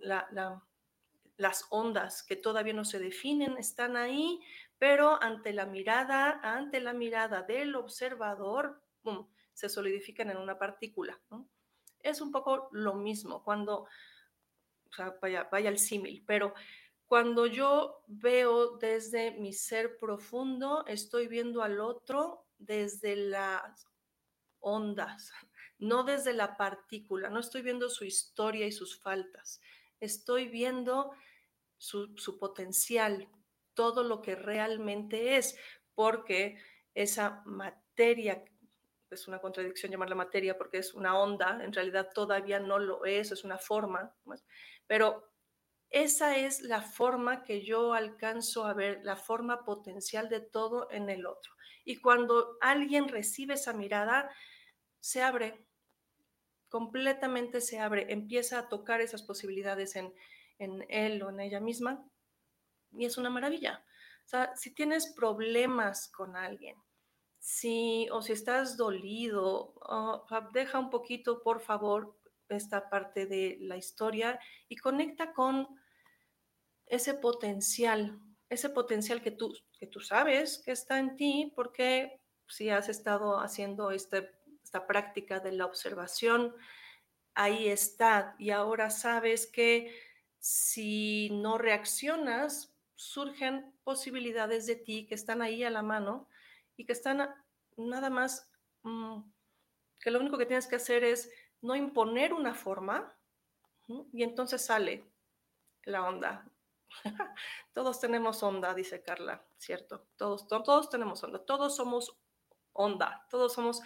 las 1.38 1.66
ondas 1.70 2.24
que 2.24 2.36
todavía 2.36 2.74
no 2.74 2.86
se 2.86 3.00
definen 3.00 3.58
están 3.58 3.98
ahí, 3.98 4.40
pero 4.80 5.22
ante 5.22 5.54
la 5.54 5.66
mirada, 5.66 6.40
ante 6.44 6.80
la 6.80 6.94
mirada 6.94 7.44
del 7.44 7.76
observador, 7.76 8.82
se 9.54 9.70
solidifican 9.70 10.30
en 10.30 10.38
una 10.38 10.58
partícula, 10.58 11.20
Es 12.00 12.22
un 12.22 12.32
poco 12.32 12.70
lo 12.72 12.96
mismo 12.96 13.44
cuando 13.44 13.88
o 14.96 14.98
sea, 14.98 15.18
vaya, 15.22 15.50
vaya 15.52 15.70
el 15.70 15.78
símil, 15.78 16.24
pero 16.26 16.54
cuando 17.06 17.48
yo 17.48 18.04
veo 18.08 18.78
desde 18.78 19.32
mi 19.32 19.52
ser 19.52 19.98
profundo, 19.98 20.86
estoy 20.88 21.28
viendo 21.28 21.62
al 21.62 21.82
otro 21.82 22.48
desde 22.58 23.18
las 23.18 23.88
ondas, 24.60 25.34
no 25.78 26.04
desde 26.04 26.34
la 26.34 26.56
partícula, 26.56 27.30
no 27.30 27.42
estoy 27.42 27.62
viendo 27.62 27.90
su 27.90 28.06
historia 28.06 28.66
y 28.66 28.72
sus 28.72 28.98
faltas, 28.98 29.62
estoy 30.00 30.48
viendo 30.48 31.12
su, 31.78 32.16
su 32.18 32.40
potencial, 32.40 33.28
todo 33.74 34.04
lo 34.04 34.22
que 34.22 34.36
realmente 34.36 35.36
es, 35.36 35.58
porque 35.94 36.58
esa 36.94 37.44
materia 37.46 38.46
es 39.12 39.28
una 39.28 39.40
contradicción 39.40 39.92
llamarla 39.92 40.16
materia 40.16 40.58
porque 40.58 40.78
es 40.78 40.94
una 40.94 41.18
onda, 41.18 41.64
en 41.64 41.74
realidad 41.74 42.10
todavía 42.14 42.60
no 42.60 42.80
lo 42.80 43.06
es, 43.06 43.32
es 43.32 43.44
una 43.44 43.58
forma, 43.58 44.14
pero 44.88 45.32
esa 45.90 46.38
es 46.38 46.62
la 46.62 46.82
forma 46.82 47.44
que 47.44 47.64
yo 47.64 47.94
alcanzo 47.94 48.66
a 48.66 48.74
ver, 48.74 49.02
la 49.04 49.16
forma 49.16 49.64
potencial 49.64 50.30
de 50.30 50.42
todo 50.42 50.90
en 50.92 51.10
el 51.10 51.26
otro. 51.26 51.54
Y 51.86 51.98
cuando 51.98 52.58
alguien 52.62 53.08
recibe 53.08 53.54
esa 53.54 53.74
mirada, 53.74 54.30
se 55.00 55.22
abre, 55.22 55.66
completamente 56.70 57.62
se 57.62 57.80
abre, 57.80 58.12
empieza 58.12 58.60
a 58.60 58.70
tocar 58.70 59.02
esas 59.02 59.24
posibilidades 59.24 59.96
en, 59.96 60.14
en 60.58 60.86
él 60.90 61.22
o 61.24 61.30
en 61.30 61.40
ella 61.40 61.60
misma, 61.60 62.06
y 62.92 63.06
es 63.06 63.18
una 63.18 63.30
maravilla. 63.30 63.86
O 64.26 64.28
sea, 64.28 64.56
si 64.56 64.74
tienes 64.74 65.14
problemas 65.14 66.10
con 66.10 66.36
alguien, 66.36 66.76
si 67.40 68.08
o 68.12 68.24
si 68.24 68.34
estás 68.34 68.76
dolido, 68.76 69.76
deja 70.52 70.80
un 70.80 70.90
poquito, 70.90 71.44
por 71.44 71.60
favor, 71.60 72.18
esta 72.50 72.90
parte 72.90 73.26
de 73.26 73.58
la 73.62 73.78
historia 73.78 74.40
y 74.68 74.76
conecta 74.76 75.34
con 75.34 75.68
ese 76.86 77.16
potencial, 77.16 78.20
ese 78.50 78.70
potencial 78.70 79.22
que 79.22 79.32
tú, 79.32 79.54
que 79.80 79.88
tú 79.88 80.00
sabes 80.00 80.62
que 80.64 80.72
está 80.72 81.00
en 81.00 81.16
ti, 81.16 81.52
porque 81.56 82.22
si 82.48 82.70
has 82.70 82.90
estado 82.90 83.40
haciendo 83.40 83.92
este, 83.92 84.32
esta 84.64 84.86
práctica 84.86 85.40
de 85.40 85.52
la 85.52 85.66
observación, 85.66 86.56
ahí 87.34 87.68
está. 87.68 88.36
Y 88.38 88.52
ahora 88.52 88.90
sabes 88.90 89.48
que 89.48 89.96
si 90.40 91.30
no 91.32 91.58
reaccionas, 91.58 92.76
surgen 92.96 93.74
posibilidades 93.84 94.66
de 94.68 94.76
ti 94.76 95.06
que 95.08 95.16
están 95.16 95.42
ahí 95.42 95.64
a 95.64 95.70
la 95.70 95.82
mano 95.82 96.30
y 96.78 96.86
que 96.86 96.94
están 96.94 97.30
nada 97.78 98.10
más, 98.10 98.50
mm, 98.84 99.22
que 100.00 100.12
lo 100.12 100.20
único 100.20 100.38
que 100.38 100.46
tienes 100.46 100.68
que 100.68 100.78
hacer 100.78 101.04
es 101.04 101.30
no 101.66 101.76
imponer 101.76 102.34
una 102.34 102.54
forma 102.54 103.14
y 104.14 104.24
entonces 104.24 104.66
sale 104.66 105.12
la 105.84 106.08
onda. 106.08 106.50
todos 107.74 108.00
tenemos 108.00 108.42
onda, 108.44 108.74
dice 108.74 109.04
Carla, 109.04 109.46
¿cierto? 109.58 110.08
Todos, 110.16 110.48
todos 110.48 110.90
tenemos 110.90 111.24
onda, 111.24 111.44
todos 111.44 111.76
somos 111.76 112.18
onda, 112.74 113.26
todos 113.30 113.54
somos 113.54 113.82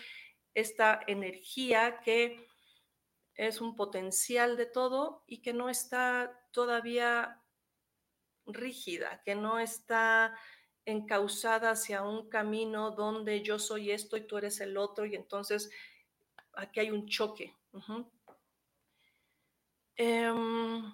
esta 0.54 1.00
energía 1.08 2.00
que 2.02 2.48
es 3.36 3.62
un 3.62 3.76
potencial 3.76 4.58
de 4.58 4.66
todo 4.66 5.24
y 5.26 5.42
que 5.42 5.54
no 5.54 5.70
está 5.70 6.46
todavía 6.52 7.42
rígida, 8.46 9.22
que 9.24 9.36
no 9.36 9.60
está 9.60 10.38
encausada 10.86 11.72
hacia 11.72 12.02
un 12.02 12.30
camino 12.30 12.92
donde 12.92 13.42
yo 13.44 13.60
soy 13.60 13.92
esto 13.92 14.18
y 14.18 14.28
tú 14.28 14.38
eres 14.38 14.60
el 14.60 14.76
otro 14.78 15.06
y 15.06 15.16
entonces 15.16 15.70
aquí 16.54 16.82
hay 16.82 16.92
un 16.92 17.08
choque. 17.08 17.59
Em, 19.96 20.94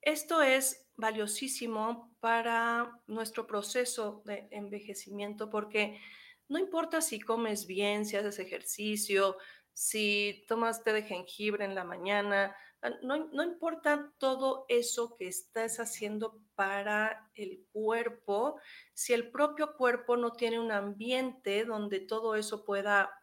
esto 0.00 0.42
es 0.42 0.88
valiosísimo 0.96 2.16
para 2.20 3.00
nuestro 3.06 3.46
proceso 3.46 4.22
de 4.24 4.48
envejecimiento 4.50 5.50
porque 5.50 6.00
no 6.48 6.58
importa 6.58 7.00
si 7.00 7.20
comes 7.20 7.66
bien, 7.66 8.04
si 8.04 8.16
haces 8.16 8.38
ejercicio, 8.38 9.36
si 9.72 10.44
tomas 10.48 10.82
té 10.82 10.92
de 10.92 11.02
jengibre 11.02 11.64
en 11.64 11.74
la 11.74 11.84
mañana, 11.84 12.54
Ah, 12.82 12.92
no, 13.02 13.42
importa 13.44 14.10
todo 14.16 14.64
eso 14.68 15.14
que 15.16 15.28
estás 15.28 15.80
haciendo 15.80 16.40
para 16.54 17.30
el 17.34 17.66
cuerpo, 17.72 18.58
si 18.94 19.12
el 19.12 19.30
propio 19.30 19.76
cuerpo 19.76 20.16
no 20.16 20.32
tiene 20.32 20.58
un 20.58 20.72
ambiente 20.72 21.66
donde 21.66 22.00
todo 22.00 22.36
eso 22.36 22.64
pueda 22.64 23.19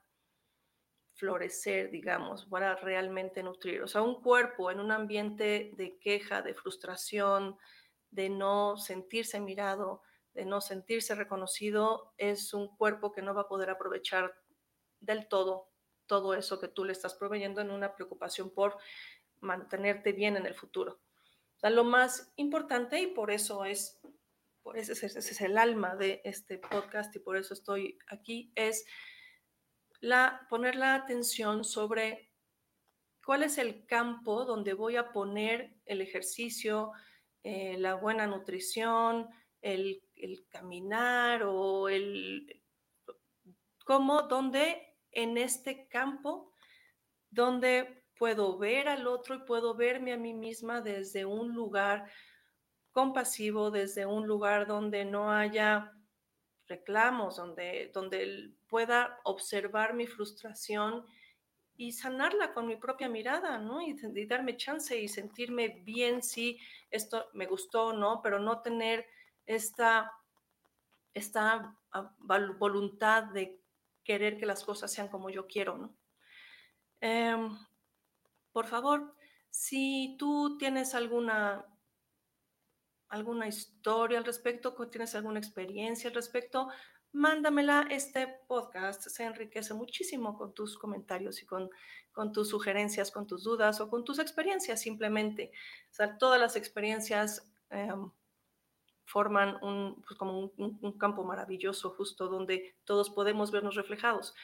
florecer, 1.18 1.92
digamos, 1.92 2.46
para 2.46 2.76
realmente 2.76 3.44
nutrir. 3.44 3.82
O 3.82 3.88
sea, 3.88 4.02
un 4.02 4.22
cuerpo 4.22 4.72
en 4.72 4.80
un 4.80 4.92
ambiente 4.92 5.72
de 5.76 5.98
queja, 6.00 6.42
de 6.42 6.54
frustración, 6.54 7.58
de 8.12 8.30
no 8.30 8.78
sentirse 8.78 9.40
mirado, 9.40 10.02
de 10.34 10.46
no 10.46 10.62
sentirse 10.62 11.16
reconocido, 11.16 12.14
es 12.18 12.54
un 12.54 12.76
cuerpo 12.78 13.12
que 13.12 13.22
no 13.22 13.34
va 13.34 13.42
a 13.42 13.48
poder 13.48 13.70
aprovechar 13.70 14.36
del 15.00 15.28
todo 15.28 15.68
todo 16.08 16.34
eso 16.34 16.60
que 16.60 16.70
tú 16.70 16.86
le 16.86 16.94
estás 16.94 17.14
proveyendo 17.14 17.62
en 17.62 17.70
una 17.70 17.94
preocupación 17.94 18.50
por 18.50 18.78
mantenerte 19.42 20.14
bien 20.14 20.38
en 20.38 20.46
el 20.46 20.56
futuro. 20.56 21.00
O 21.58 21.60
sea, 21.60 21.70
lo 21.70 21.84
más 21.84 22.32
importante 22.38 23.00
y 23.00 23.08
por 23.08 23.30
eso 23.30 23.66
es, 23.66 24.00
por 24.64 24.78
ese, 24.78 24.94
es 24.94 25.42
el 25.42 25.58
alma 25.58 25.96
de 25.96 26.22
este 26.24 26.58
podcast 26.58 27.16
y 27.16 27.20
por 27.20 27.38
eso 27.38 27.54
estoy 27.54 28.00
aquí, 28.08 28.52
es 28.56 28.86
la, 30.00 30.46
poner 30.50 30.76
la 30.76 30.96
atención 30.96 31.64
sobre 31.64 32.32
cuál 33.26 33.44
es 33.44 33.58
el 33.58 33.86
campo 33.86 34.46
donde 34.46 34.74
voy 34.74 34.96
a 34.96 35.12
poner 35.12 35.76
el 35.86 36.02
ejercicio, 36.02 36.92
eh, 37.44 37.78
la 37.78 37.96
buena 37.96 38.28
nutrición, 38.28 39.28
el, 39.62 40.04
caminar 40.50 41.44
o 41.44 41.90
el 41.90 42.62
cómo, 43.86 44.24
dónde 44.24 44.96
en 45.12 45.38
este 45.38 45.88
campo, 45.88 46.54
donde 47.30 48.06
puedo 48.18 48.58
ver 48.58 48.88
al 48.88 49.08
otro 49.08 49.36
y 49.36 49.46
puedo 49.46 49.76
verme 49.76 50.14
a 50.14 50.18
mí 50.18 50.34
misma 50.34 50.82
desde 50.82 51.26
un 51.26 51.54
lugar 51.54 52.10
compasivo, 52.92 53.72
desde 53.72 54.06
un 54.06 54.26
lugar 54.26 54.68
donde 54.68 55.06
no 55.06 55.32
haya 55.32 55.94
reclamos, 56.68 57.38
donde, 57.38 57.92
donde 57.94 58.57
pueda 58.68 59.20
observar 59.24 59.94
mi 59.94 60.08
frustración 60.08 61.06
y 61.76 61.92
sanarla 61.92 62.54
con 62.54 62.66
mi 62.66 62.76
propia 62.76 63.08
mirada, 63.08 63.60
¿no? 63.60 63.82
Y, 63.82 63.96
darme 64.26 64.58
chance 64.58 65.00
y 65.00 65.08
sentirme 65.08 65.70
bien 65.86 66.24
si 66.24 66.60
esto 66.90 67.30
me 67.34 67.46
gustó 67.46 67.88
o 67.88 67.94
no, 67.94 68.22
pero 68.22 68.40
no 68.40 68.62
tener 68.62 69.06
esta, 69.46 70.12
esta 71.14 71.78
ah, 71.92 72.16
voluntad 72.20 73.26
de 73.26 73.62
querer 74.04 74.38
que 74.38 74.46
las 74.46 74.64
cosas 74.64 74.92
sean 74.92 75.08
como 75.08 75.30
yo 75.30 75.46
quiero, 75.46 75.78
¿no? 75.78 75.96
Em, 77.00 77.56
por 78.52 78.66
favor, 78.66 79.16
si 79.50 80.16
tú 80.18 80.58
tienes 80.58 80.96
alguna 80.96 81.66
alguna 83.10 83.48
historia 83.48 84.18
al 84.18 84.26
respecto, 84.26 84.74
tienes 84.90 85.16
alguna 85.16 85.40
experiencia 85.40 86.10
al 86.10 86.16
respecto, 86.16 86.70
mándamela. 87.18 87.88
Este 87.90 88.28
podcast 88.48 89.02
se 89.08 89.24
enriquece 89.24 89.74
muchísimo 89.74 90.38
con 90.38 90.54
tus 90.54 90.78
comentarios 90.78 91.42
y 91.42 91.46
con, 91.46 91.70
con 92.12 92.32
tus 92.32 92.50
sugerencias, 92.50 93.12
con 93.12 93.28
tus 93.28 93.44
dudas 93.44 93.82
o 93.82 93.90
con 93.90 94.06
tus 94.06 94.20
experiencias 94.20 94.80
simplemente. 94.80 95.52
Todas 96.20 96.40
las 96.40 96.56
experiencias 96.56 97.52
em, 97.70 98.12
forman 99.06 99.58
un, 99.64 100.02
pues, 100.06 100.18
como 100.18 100.52
un, 100.58 100.98
campo 100.98 101.24
maravilloso 101.24 101.90
justo 101.92 102.28
donde 102.28 102.76
todos 102.86 103.10
podemos 103.10 103.52
vernos 103.52 103.76
reflejados, 103.76 104.36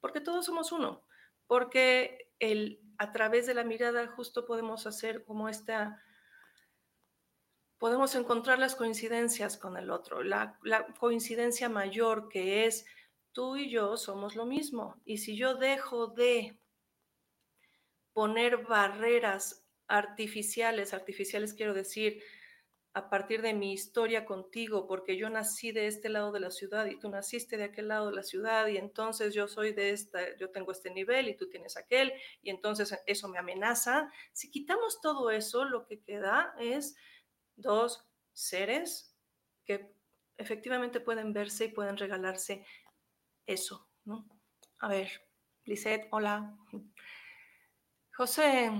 porque 0.00 0.20
todos 0.20 0.46
somos 0.46 0.72
uno, 0.72 1.02
porque 1.46 2.30
el, 2.38 2.80
a 2.98 3.12
través 3.12 3.46
de 3.46 3.54
la 3.54 3.64
mirada 3.64 4.06
justo 4.08 4.46
podemos 4.46 4.86
hacer 4.86 5.24
como 5.24 5.48
esta 5.48 6.02
podemos 7.82 8.14
encontrar 8.14 8.60
las 8.60 8.76
coincidencias 8.76 9.56
con 9.56 9.76
el 9.76 9.90
otro. 9.90 10.22
La, 10.22 10.56
coincidencia 11.00 11.68
mayor 11.68 12.28
que 12.28 12.64
es 12.64 12.86
tú 13.32 13.56
y 13.56 13.70
yo 13.70 13.96
somos 13.96 14.36
lo 14.36 14.46
mismo. 14.46 15.02
Y 15.04 15.18
si 15.18 15.36
yo 15.36 15.56
dejo 15.56 16.06
de 16.06 16.60
poner 18.12 18.58
barreras 18.58 19.66
artificiales, 19.88 20.94
artificiales 20.94 21.54
quiero 21.54 21.74
decir, 21.74 22.22
a 22.94 23.10
partir 23.10 23.42
de 23.42 23.52
mi 23.52 23.72
historia 23.72 24.26
contigo, 24.26 24.86
porque 24.86 25.16
yo 25.16 25.28
nací 25.28 25.72
de 25.72 25.88
este 25.88 26.08
lado 26.08 26.30
de 26.30 26.38
la 26.38 26.52
ciudad 26.52 26.86
y 26.86 27.00
tú 27.00 27.08
naciste 27.08 27.56
de 27.56 27.64
aquel 27.64 27.88
lado 27.88 28.10
de 28.10 28.14
la 28.14 28.22
ciudad 28.22 28.68
y 28.68 28.76
entonces 28.76 29.34
yo 29.34 29.48
soy 29.48 29.72
de 29.72 29.90
esta, 29.90 30.36
yo 30.36 30.50
tengo 30.50 30.70
este 30.70 30.92
nivel 30.92 31.28
y 31.28 31.36
tú 31.36 31.48
tienes 31.48 31.76
aquel 31.76 32.12
y 32.42 32.50
entonces 32.50 32.96
eso 33.06 33.26
me 33.26 33.40
amenaza. 33.40 34.08
Si 34.32 34.52
quitamos 34.52 35.00
todo 35.00 35.32
eso, 35.32 35.64
lo 35.64 35.84
que 35.84 36.00
queda 36.00 36.54
es 36.60 36.94
dos 37.62 38.04
seres 38.32 39.16
que 39.64 39.94
efectivamente 40.36 41.00
pueden 41.00 41.32
verse 41.32 41.66
y 41.66 41.68
pueden 41.68 41.96
regalarse 41.96 42.66
eso, 43.46 43.88
¿no? 44.04 44.26
A 44.80 44.88
ver, 44.88 45.10
Lisette, 45.64 46.08
hola. 46.10 46.56
José, 48.14 48.70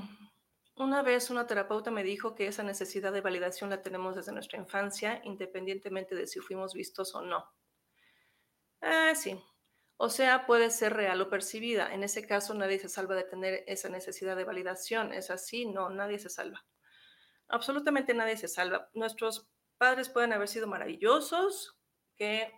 una 0.76 1.02
vez 1.02 1.30
una 1.30 1.46
terapeuta 1.46 1.90
me 1.90 2.02
dijo 2.02 2.34
que 2.34 2.46
esa 2.46 2.62
necesidad 2.62 3.12
de 3.12 3.20
validación 3.20 3.70
la 3.70 3.82
tenemos 3.82 4.16
desde 4.16 4.32
nuestra 4.32 4.58
infancia, 4.58 5.20
independientemente 5.24 6.14
de 6.14 6.26
si 6.26 6.40
fuimos 6.40 6.74
vistos 6.74 7.14
o 7.14 7.22
no. 7.22 7.50
Ah, 8.80 9.14
sí. 9.14 9.40
O 9.96 10.08
sea, 10.08 10.46
puede 10.46 10.70
ser 10.70 10.94
real 10.94 11.20
o 11.20 11.30
percibida. 11.30 11.94
En 11.94 12.02
ese 12.02 12.26
caso, 12.26 12.54
nadie 12.54 12.80
se 12.80 12.88
salva 12.88 13.14
de 13.14 13.22
tener 13.22 13.62
esa 13.68 13.88
necesidad 13.88 14.34
de 14.34 14.44
validación. 14.44 15.12
¿Es 15.12 15.30
así? 15.30 15.66
No, 15.66 15.90
nadie 15.90 16.18
se 16.18 16.28
salva 16.28 16.64
absolutamente 17.52 18.14
nadie 18.14 18.36
se 18.36 18.48
salva. 18.48 18.90
Nuestros 18.94 19.48
padres 19.78 20.08
pueden 20.08 20.32
haber 20.32 20.48
sido 20.48 20.66
maravillosos, 20.66 21.78
que, 22.16 22.52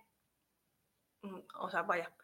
mm, 1.22 1.40
o 1.58 1.70
sea, 1.70 1.82
vaya, 1.82 2.14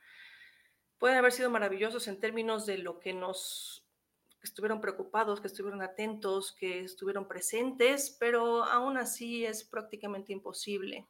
pueden 0.99 1.19
haber 1.19 1.33
sido 1.33 1.51
maravillosos 1.51 2.09
en 2.09 2.21
términos 2.21 2.67
de 2.67 2.79
lo 2.79 3.01
que 3.01 3.13
nos 3.13 3.87
estuvieron 4.43 4.81
preocupados, 4.81 5.41
que 5.41 5.49
estuvieron 5.49 5.83
atentos, 5.83 6.53
que 6.53 6.81
estuvieron 6.81 7.29
presentes, 7.29 8.17
pero 8.19 8.65
aún 8.65 8.97
así 8.97 9.45
es 9.45 9.65
prácticamente 9.65 10.33
imposible. 10.33 11.07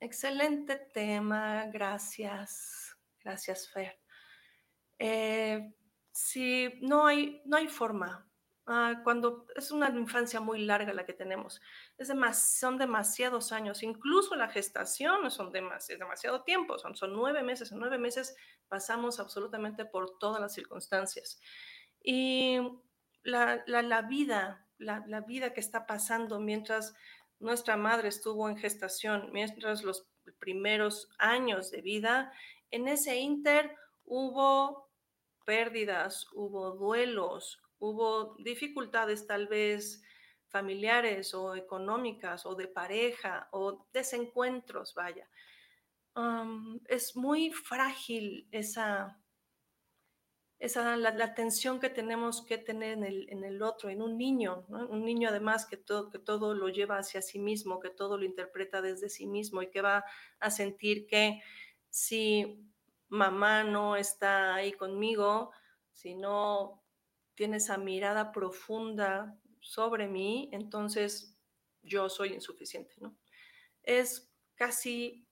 Excelente 0.00 0.76
tema, 0.76 1.66
gracias, 1.66 2.96
gracias 3.22 3.68
Fer. 3.68 4.00
Eh, 4.98 5.74
si 6.12 6.68
no 6.80 7.06
hay, 7.06 7.42
no 7.44 7.56
hay 7.56 7.68
forma, 7.68 8.31
Ah, 8.66 9.00
cuando 9.02 9.44
es 9.56 9.72
una 9.72 9.88
infancia 9.90 10.40
muy 10.40 10.64
larga 10.64 10.92
la 10.92 11.04
que 11.04 11.12
tenemos. 11.12 11.60
Es 11.98 12.12
son 12.32 12.78
demasiados 12.78 13.50
años, 13.50 13.82
incluso 13.82 14.36
la 14.36 14.48
gestación 14.48 15.28
son 15.32 15.52
es 15.52 15.98
demasiado 15.98 16.44
tiempo, 16.44 16.78
son, 16.78 16.94
son 16.94 17.12
nueve 17.12 17.42
meses. 17.42 17.72
En 17.72 17.80
nueve 17.80 17.98
meses 17.98 18.36
pasamos 18.68 19.18
absolutamente 19.18 19.84
por 19.84 20.16
todas 20.18 20.40
las 20.40 20.54
circunstancias. 20.54 21.40
Y 22.00 22.58
la, 23.24 23.64
la, 23.66 24.02
vida, 24.02 24.68
la, 24.78 25.04
la, 25.08 25.20
vida 25.22 25.52
que 25.52 25.60
está 25.60 25.86
pasando 25.86 26.38
mientras 26.38 26.94
nuestra 27.40 27.76
madre 27.76 28.08
estuvo 28.08 28.48
en 28.48 28.56
gestación, 28.56 29.30
mientras 29.32 29.82
los 29.82 30.06
primeros 30.38 31.08
años 31.18 31.72
de 31.72 31.82
vida, 31.82 32.32
en 32.70 32.86
ese 32.86 33.16
inter 33.16 33.74
hubo 34.04 34.88
pérdidas, 35.44 36.28
hubo 36.32 36.72
duelos, 36.72 37.60
hubo 37.82 38.36
dificultades 38.38 39.26
tal 39.26 39.48
vez 39.48 40.02
familiares 40.46 41.34
o 41.34 41.56
económicas 41.56 42.46
o 42.46 42.54
de 42.54 42.68
pareja 42.68 43.48
o 43.50 43.88
desencuentros, 43.92 44.94
vaya. 44.94 45.28
es 46.86 47.16
muy 47.16 47.50
frágil 47.50 48.46
esa, 48.52 49.20
esa 50.60 50.96
la, 50.96 51.34
tensión 51.34 51.80
que 51.80 51.90
tenemos 51.90 52.46
que 52.46 52.58
tener 52.58 52.92
en 52.92 53.04
el, 53.04 53.26
en 53.30 53.42
el 53.42 53.60
otro, 53.62 53.90
en 53.90 54.00
un 54.00 54.16
niño, 54.16 54.64
un 54.68 55.04
niño 55.04 55.28
además 55.30 55.66
que 55.66 55.76
todo, 55.76 56.08
que 56.08 56.20
todo 56.20 56.54
lo 56.54 56.68
lleva 56.68 56.98
hacia 56.98 57.20
sí 57.20 57.40
mismo, 57.40 57.80
que 57.80 57.90
todo 57.90 58.16
lo 58.16 58.24
interpreta 58.24 58.80
desde 58.80 59.08
sí 59.08 59.26
mismo 59.26 59.60
y 59.60 59.70
que 59.70 59.80
va 59.80 60.04
a 60.38 60.50
sentir 60.52 61.08
que 61.08 61.42
si 61.90 62.64
mamá 63.08 63.64
no 63.64 63.96
está 63.96 64.54
ahí 64.54 64.72
conmigo, 64.72 65.50
si 65.90 66.14
no 66.14 66.81
tiene 67.42 67.56
esa 67.56 67.76
mirada 67.76 68.30
profunda 68.30 69.36
sobre 69.58 70.06
mí, 70.06 70.48
entonces 70.52 71.36
yo 71.82 72.08
soy 72.08 72.34
insuficiente, 72.34 72.94
¿no? 73.00 73.16
Es 73.82 74.32
casi 74.54 75.26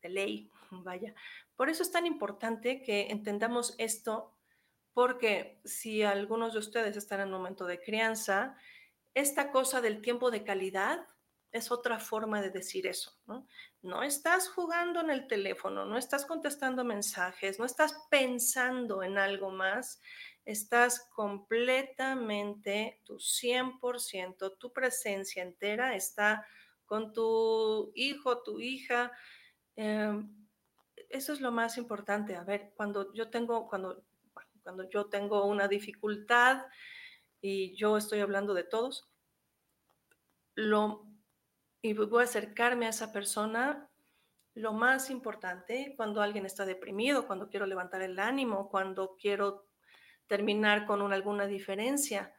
de 0.00 0.08
ley, 0.08 0.50
vaya. 0.70 1.14
Por 1.54 1.68
eso 1.68 1.82
es 1.82 1.92
tan 1.92 2.06
importante 2.06 2.80
que 2.80 3.08
entendamos 3.10 3.74
esto, 3.76 4.34
porque 4.94 5.60
si 5.66 6.02
algunos 6.02 6.54
de 6.54 6.60
ustedes 6.60 6.96
están 6.96 7.20
en 7.20 7.26
un 7.26 7.34
momento 7.34 7.66
de 7.66 7.82
crianza, 7.82 8.56
esta 9.12 9.50
cosa 9.50 9.82
del 9.82 10.00
tiempo 10.00 10.30
de 10.30 10.44
calidad 10.44 11.06
es 11.50 11.70
otra 11.70 11.98
forma 11.98 12.40
de 12.40 12.48
decir 12.48 12.86
eso, 12.86 13.12
¿no? 13.26 13.46
No 13.82 14.02
estás 14.02 14.48
jugando 14.48 15.00
en 15.00 15.10
el 15.10 15.26
teléfono, 15.26 15.84
no 15.84 15.98
estás 15.98 16.24
contestando 16.24 16.82
mensajes, 16.82 17.58
no 17.58 17.66
estás 17.66 18.06
pensando 18.10 19.02
en 19.02 19.18
algo 19.18 19.50
más, 19.50 20.00
estás 20.44 21.08
completamente, 21.14 23.00
tu 23.04 23.18
100%, 23.18 24.56
tu 24.58 24.72
presencia 24.72 25.42
entera 25.42 25.94
está 25.94 26.46
con 26.86 27.12
tu 27.12 27.92
hijo, 27.94 28.42
tu 28.42 28.60
hija. 28.60 29.12
Em, 29.76 30.48
eso 31.08 31.32
es 31.32 31.40
lo 31.40 31.52
más 31.52 31.78
importante. 31.78 32.36
A 32.36 32.44
ver, 32.44 32.72
cuando 32.76 33.12
yo 33.14 33.30
tengo, 33.30 33.68
cuando, 33.68 34.04
cuando 34.62 34.88
yo 34.90 35.06
tengo 35.06 35.46
una 35.46 35.68
dificultad 35.68 36.66
y 37.40 37.74
yo 37.76 37.96
estoy 37.96 38.20
hablando 38.20 38.54
de 38.54 38.64
todos, 38.64 39.08
lo, 40.54 41.06
y 41.80 41.94
voy 41.94 42.22
a 42.22 42.24
acercarme 42.24 42.86
a 42.86 42.90
esa 42.90 43.12
persona, 43.12 43.88
lo 44.54 44.72
más 44.72 45.08
importante, 45.10 45.94
cuando 45.96 46.20
alguien 46.20 46.44
está 46.44 46.66
deprimido, 46.66 47.26
cuando 47.26 47.48
quiero 47.48 47.64
levantar 47.66 48.02
el 48.02 48.18
ánimo, 48.18 48.68
cuando 48.68 49.16
quiero 49.16 49.66
terminar 50.26 50.86
con 50.86 51.12
alguna 51.12 51.46
diferencia. 51.46 52.34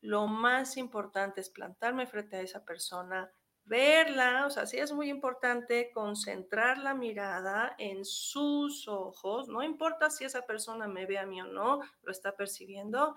Lo 0.00 0.26
más 0.26 0.76
importante 0.76 1.40
es 1.40 1.50
plantarme 1.50 2.06
frente 2.06 2.36
a 2.36 2.40
esa 2.40 2.64
persona, 2.64 3.32
verla, 3.64 4.46
o 4.46 4.50
sea, 4.50 4.66
sí 4.66 4.78
es 4.78 4.92
muy 4.92 5.08
importante 5.08 5.90
concentrar 5.92 6.78
la 6.78 6.94
mirada 6.94 7.74
en 7.78 8.04
sus 8.04 8.88
ojos, 8.88 9.48
no 9.48 9.62
importa 9.62 10.10
si 10.10 10.24
esa 10.24 10.46
persona 10.46 10.88
me 10.88 11.06
ve 11.06 11.18
a 11.18 11.26
mí 11.26 11.40
o 11.40 11.46
no, 11.46 11.80
lo 12.02 12.10
está 12.10 12.36
percibiendo, 12.36 13.16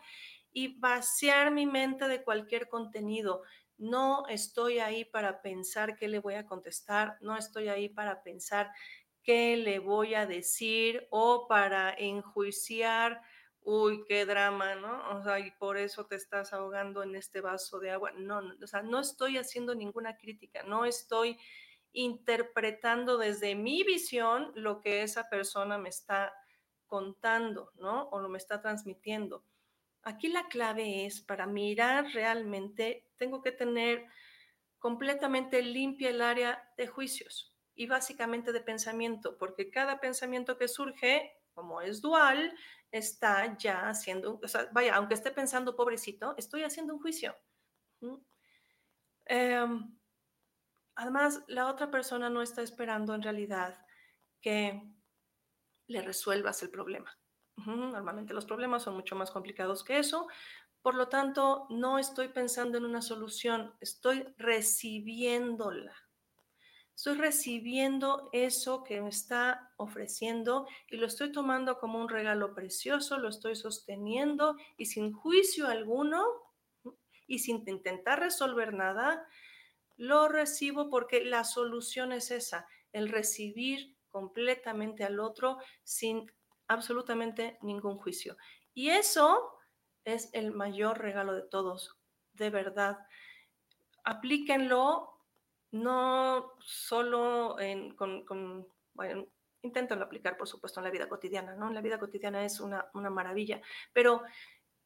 y 0.52 0.80
vaciar 0.80 1.52
mi 1.52 1.66
mente 1.66 2.08
de 2.08 2.24
cualquier 2.24 2.70
contenido. 2.70 3.42
No 3.78 4.26
estoy 4.28 4.80
ahí 4.80 5.04
para 5.04 5.42
pensar 5.42 5.96
qué 5.98 6.08
le 6.08 6.20
voy 6.20 6.36
a 6.36 6.46
contestar, 6.46 7.18
no 7.22 7.36
estoy 7.36 7.68
ahí 7.68 7.90
para 7.90 8.24
pensar 8.24 8.72
qué 9.24 9.58
le 9.58 9.80
voy 9.80 10.14
a 10.14 10.28
decir 10.28 11.08
o 11.10 11.48
para 11.48 11.94
enjuiciar 11.94 13.22
uy, 13.66 14.06
qué 14.08 14.26
drama, 14.26 14.76
¿no? 14.76 15.18
O 15.18 15.24
sea, 15.24 15.40
y 15.40 15.50
por 15.52 15.78
eso 15.78 16.06
te 16.06 16.16
estás 16.16 16.54
ahogando 16.54 17.02
en 17.02 17.16
este 17.16 17.42
vaso 17.42 17.80
de 17.80 17.90
agua. 17.90 18.12
No, 18.12 18.42
no, 18.42 18.54
o 18.64 18.68
sea, 18.68 18.84
no 18.84 19.00
estoy 19.00 19.38
haciendo 19.38 19.74
ninguna 19.74 20.18
crítica, 20.18 20.62
no 20.64 20.86
estoy 20.86 21.38
interpretando 21.92 23.18
desde 23.18 23.56
mi 23.56 23.84
visión 23.84 24.52
lo 24.54 24.82
que 24.82 25.02
esa 25.02 25.30
persona 25.30 25.80
me 25.80 25.90
está 25.90 26.34
contando, 26.86 27.72
¿no? 27.76 28.08
O 28.10 28.20
lo 28.20 28.30
me 28.30 28.38
está 28.38 28.62
transmitiendo. 28.62 29.44
Aquí 30.04 30.28
la 30.28 30.48
clave 30.48 31.08
es, 31.08 31.22
para 31.22 31.48
mirar 31.48 32.06
realmente, 32.14 33.10
tengo 33.18 33.42
que 33.42 33.52
tener 33.52 34.06
completamente 34.78 35.64
limpia 35.64 36.12
el 36.12 36.22
área 36.22 36.72
de 36.78 36.86
juicios 36.86 37.58
y 37.74 37.88
básicamente 37.88 38.52
de 38.52 38.62
pensamiento, 38.62 39.40
porque 39.40 39.72
cada 39.72 40.00
pensamiento 40.00 40.58
que 40.58 40.68
surge, 40.68 41.42
como 41.56 41.82
es 41.82 42.02
dual, 42.02 42.54
está 42.98 43.58
ya 43.58 43.90
haciendo, 43.90 44.40
o 44.42 44.48
sea, 44.48 44.70
vaya, 44.72 44.96
aunque 44.96 45.16
esté 45.16 45.32
pensando, 45.32 45.76
pobrecito, 45.76 46.34
estoy 46.38 46.64
haciendo 46.64 46.94
un 46.94 47.02
juicio. 47.02 47.36
Em, 49.26 49.98
además, 50.96 51.44
la 51.48 51.68
otra 51.68 51.92
persona 51.92 52.30
no 52.30 52.42
está 52.42 52.62
esperando 52.62 53.14
en 53.14 53.22
realidad 53.22 53.86
que 54.40 54.82
le 55.88 56.02
resuelvas 56.02 56.64
el 56.64 56.70
problema. 56.70 57.18
Normalmente 57.58 58.34
los 58.34 58.46
problemas 58.46 58.84
son 58.84 58.96
mucho 58.96 59.16
más 59.16 59.32
complicados 59.32 59.84
que 59.84 60.00
eso. 60.00 60.28
Por 60.82 60.96
lo 60.96 61.10
tanto, 61.10 61.68
no 61.70 62.00
estoy 62.00 62.30
pensando 62.30 62.78
en 62.78 62.86
una 62.86 63.02
solución, 63.02 63.74
estoy 63.80 64.24
recibiéndola. 64.38 65.96
Estoy 66.96 67.16
recibiendo 67.18 68.30
eso 68.32 68.84
que 68.84 69.02
me 69.02 69.10
está 69.10 69.74
ofreciendo 69.76 70.66
y 70.88 70.96
lo 70.96 71.08
estoy 71.08 71.32
tomando 71.32 71.78
como 71.78 72.00
un 72.00 72.08
regalo 72.08 72.56
precioso, 72.56 73.18
lo 73.18 73.28
estoy 73.28 73.58
sosteniendo 73.58 74.56
y 74.78 74.86
sin 74.86 75.12
juicio 75.12 75.68
alguno 75.68 76.24
y 77.28 77.40
sin 77.40 77.58
intentar 77.68 78.22
resolver 78.22 78.74
nada, 78.74 79.28
lo 79.98 80.30
recibo 80.30 80.90
porque 80.90 81.26
la 81.26 81.44
solución 81.44 82.14
es 82.14 82.32
esa, 82.32 82.66
el 82.94 83.10
recibir 83.10 83.98
completamente 84.10 85.04
al 85.04 85.20
otro 85.20 85.58
sin 85.84 86.32
absolutamente 86.70 87.58
ningún 87.62 87.98
juicio. 87.98 88.38
Y 88.74 88.90
eso 88.90 89.58
es 90.06 90.30
el 90.34 90.52
mayor 90.52 91.00
regalo 91.00 91.34
de 91.34 91.44
todos, 91.44 91.98
de 92.34 92.50
verdad. 92.50 93.00
Aplíquenlo 94.06 95.15
no 95.76 96.54
solo 96.60 97.60
en, 97.60 97.96
con, 97.96 98.26
con 98.26 98.68
aplicar, 100.02 100.38
por 100.38 100.48
supuesto, 100.48 100.80
en 100.80 100.86
la 100.86 100.92
vida 100.92 101.10
cotidiana, 101.10 101.56
¿no? 101.56 101.68
En 101.68 101.74
la 101.74 101.82
vida 101.82 102.00
cotidiana 102.00 102.46
es 102.46 102.60
una, 102.60 102.88
una 102.94 103.10
maravilla, 103.10 103.62
pero 103.94 104.24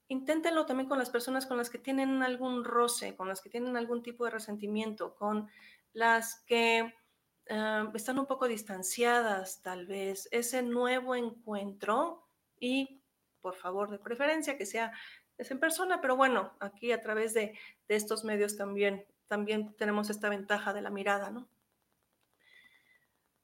inténtenlo 0.08 0.66
también 0.66 0.90
con 0.90 0.98
las 0.98 1.10
personas 1.10 1.46
con 1.46 1.58
las 1.58 1.70
que 1.70 1.78
tienen 1.78 2.24
algún 2.24 2.64
roce, 2.64 3.16
con 3.16 3.28
las 3.28 3.42
que 3.42 3.50
tienen 3.50 3.78
algún 3.78 4.02
tipo 4.02 4.26
de 4.26 4.32
resentimiento, 4.32 5.16
con 5.16 5.50
las 5.94 6.44
que 6.46 6.94
ah, 7.50 7.92
están 7.94 8.20
un 8.20 8.26
poco 8.26 8.48
distanciadas, 8.48 9.62
tal 9.62 9.86
vez, 9.86 10.28
ese 10.32 10.64
nuevo 10.64 11.16
encuentro 11.16 12.24
y, 12.60 13.02
por 13.42 13.56
favor, 13.56 13.92
de 13.92 14.00
preferencia, 14.00 14.58
que 14.58 14.66
sea 14.66 14.92
es 15.38 15.52
en 15.52 15.60
persona, 15.60 16.02
pero 16.02 16.18
bueno, 16.18 16.52
aquí 16.60 16.92
a 16.92 17.02
través 17.02 17.34
de, 17.34 17.58
de 17.88 17.96
estos 17.96 18.26
medios 18.26 18.58
también 18.58 19.06
también 19.30 19.76
tenemos 19.78 20.10
esta 20.10 20.28
ventaja 20.28 20.74
de 20.74 20.82
la 20.82 20.90
mirada, 20.90 21.30
¿no? 21.30 21.48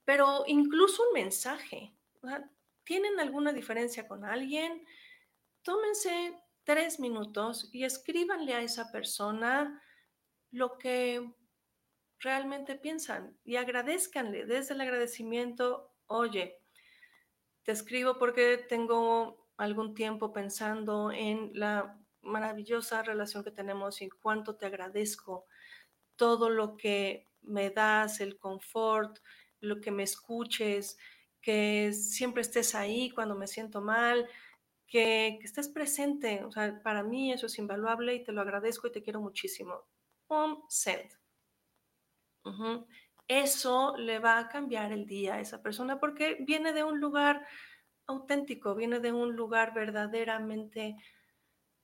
Pero 0.04 0.44
incluso 0.48 1.04
un 1.04 1.14
mensaje, 1.14 1.94
¿tienen 2.84 3.20
alguna 3.20 3.54
diferencia 3.54 4.08
con 4.08 4.26
alguien? 4.26 4.86
Tómense 5.62 6.42
tres 6.64 7.00
minutos 7.00 7.70
y 7.72 7.86
escríbanle 7.86 8.56
a 8.56 8.62
esa 8.62 8.92
persona 8.92 9.82
lo 10.52 10.78
que 10.78 11.34
realmente 12.20 12.76
piensan 12.76 13.38
y 13.44 13.58
agradezcanle 13.58 14.46
desde 14.46 14.74
el 14.74 14.82
agradecimiento, 14.82 15.94
oye, 16.08 16.60
te 17.64 17.72
escribo 17.72 18.18
porque 18.18 18.58
tengo 18.58 19.48
algún 19.58 19.94
tiempo 19.94 20.34
pensando 20.34 21.12
en 21.12 21.52
la 21.54 22.00
maravillosa 22.22 23.04
relación 23.04 23.44
que 23.44 23.52
tenemos 23.52 24.02
y 24.02 24.10
cuánto 24.10 24.56
te 24.56 24.66
agradezco 24.66 25.46
todo 26.16 26.50
lo 26.50 26.78
que 26.78 27.28
me 27.42 27.70
das, 27.70 28.20
el 28.22 28.38
confort, 28.38 29.20
lo 29.60 29.82
que 29.82 29.92
me 29.92 30.04
escuches, 30.04 30.98
que 31.42 31.94
siempre 31.94 32.42
estés 32.42 32.74
ahí 32.76 33.12
cuando 33.12 33.36
me 33.36 33.48
siento 33.48 33.82
mal, 33.82 34.28
que, 34.88 35.40
estés 35.44 35.70
presente. 35.70 36.44
O 36.44 36.52
sea, 36.52 36.82
para 36.82 37.04
mí 37.04 37.32
eso 37.32 37.46
es 37.46 37.58
invaluable 37.60 38.16
y 38.16 38.24
te 38.24 38.32
lo 38.32 38.42
agradezco 38.42 38.88
y 38.88 38.92
te 38.92 39.04
quiero 39.04 39.22
muchísimo. 39.22 39.84
Pum, 40.28 40.64
send. 40.70 41.12
Eso 43.28 43.96
le 43.98 44.20
va 44.20 44.38
a 44.38 44.48
cambiar 44.48 44.92
el 44.92 45.06
día 45.06 45.36
a 45.36 45.40
esa 45.40 45.62
persona 45.62 46.00
porque 46.00 46.38
viene 46.42 46.74
de 46.74 46.84
un 46.84 47.00
lugar 47.00 47.46
auténtico, 48.08 48.76
viene 48.76 49.00
de 49.00 49.12
un 49.12 49.36
lugar 49.36 49.74
verdaderamente 49.74 50.96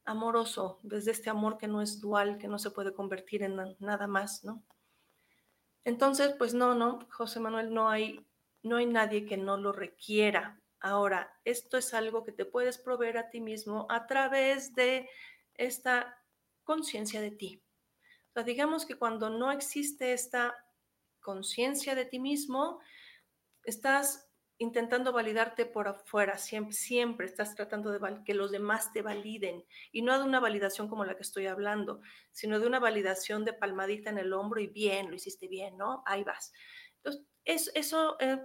amoroso, 0.05 0.79
desde 0.83 1.11
este 1.11 1.29
amor 1.29 1.57
que 1.57 1.67
no 1.67 1.81
es 1.81 2.01
dual, 2.01 2.37
que 2.37 2.47
no 2.47 2.59
se 2.59 2.71
puede 2.71 2.93
convertir 2.93 3.43
en 3.43 3.57
nada 3.79 4.07
más, 4.07 4.43
¿no? 4.43 4.63
Entonces, 5.83 6.35
pues 6.37 6.53
no, 6.53 6.75
no, 6.75 7.07
José 7.11 7.39
Manuel, 7.39 7.73
no 7.73 7.89
hay, 7.89 8.25
no 8.61 8.77
hay 8.77 8.85
nadie 8.85 9.25
que 9.25 9.37
no 9.37 9.57
lo 9.57 9.71
requiera. 9.71 10.61
Ahora, 10.79 11.39
esto 11.43 11.77
es 11.77 11.93
algo 11.93 12.23
que 12.23 12.31
te 12.31 12.45
puedes 12.45 12.77
proveer 12.77 13.17
a 13.17 13.29
ti 13.29 13.41
mismo 13.41 13.87
a 13.89 14.05
través 14.07 14.73
de 14.75 15.09
esta 15.55 16.19
conciencia 16.63 17.21
de 17.21 17.31
ti. 17.31 17.63
O 18.29 18.33
sea, 18.33 18.43
digamos 18.43 18.85
que 18.85 18.95
cuando 18.95 19.29
no 19.29 19.51
existe 19.51 20.13
esta 20.13 20.55
conciencia 21.19 21.95
de 21.95 22.05
ti 22.05 22.19
mismo, 22.19 22.79
estás 23.63 24.30
intentando 24.61 25.11
validarte 25.11 25.65
por 25.65 25.87
afuera, 25.87 26.37
siempre, 26.37 27.25
estás 27.25 27.55
tratando 27.55 27.89
de 27.89 28.23
que 28.23 28.35
los 28.35 28.51
demás 28.51 28.93
te 28.93 29.01
validen 29.01 29.65
y 29.91 30.03
no 30.03 30.15
de 30.15 30.23
una 30.23 30.39
validación 30.39 30.87
como 30.87 31.03
la 31.03 31.15
que 31.15 31.23
estoy 31.23 31.47
hablando, 31.47 32.01
sino 32.31 32.59
de 32.59 32.67
una 32.67 32.79
validación 32.79 33.43
de 33.43 33.53
palmadita 33.53 34.11
en 34.11 34.19
el 34.19 34.33
hombro 34.33 34.61
y 34.61 34.67
bien, 34.67 35.09
lo 35.09 35.15
hiciste 35.15 35.47
bien, 35.47 35.77
¿no? 35.77 36.03
Ahí 36.05 36.23
vas. 36.23 36.53
Entonces, 36.97 37.71
eso, 37.73 38.17
eh, 38.19 38.39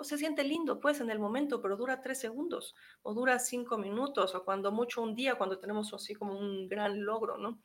se 0.00 0.16
siente 0.16 0.42
lindo, 0.42 0.80
pues, 0.80 1.02
en 1.02 1.10
el 1.10 1.18
momento, 1.18 1.60
pero 1.60 1.76
dura 1.76 2.00
tres 2.00 2.18
segundos 2.18 2.74
o 3.02 3.12
dura 3.12 3.38
cinco 3.38 3.76
minutos 3.76 4.34
o 4.34 4.42
cuando 4.42 4.72
mucho 4.72 5.02
un 5.02 5.14
día, 5.14 5.34
cuando 5.34 5.58
tenemos 5.58 5.92
así 5.92 6.14
como 6.14 6.32
un 6.32 6.66
gran 6.66 7.04
logro, 7.04 7.36
¿no? 7.36 7.60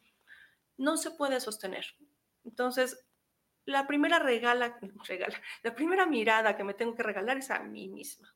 No 0.76 0.98
se 0.98 1.12
puede 1.12 1.40
sostener. 1.40 1.86
Entonces, 2.44 3.05
la 3.66 3.88
primera 3.88 4.20
regala, 4.20 4.80
regala, 5.08 5.42
la 5.64 5.76
primera 5.76 6.06
mirada 6.06 6.56
que 6.56 6.64
me 6.64 6.74
tengo 6.74 6.96
que 6.96 7.04
regalar 7.04 7.38
es 7.38 7.52
a 7.52 7.60
mí 7.60 7.88
misma. 7.88 8.34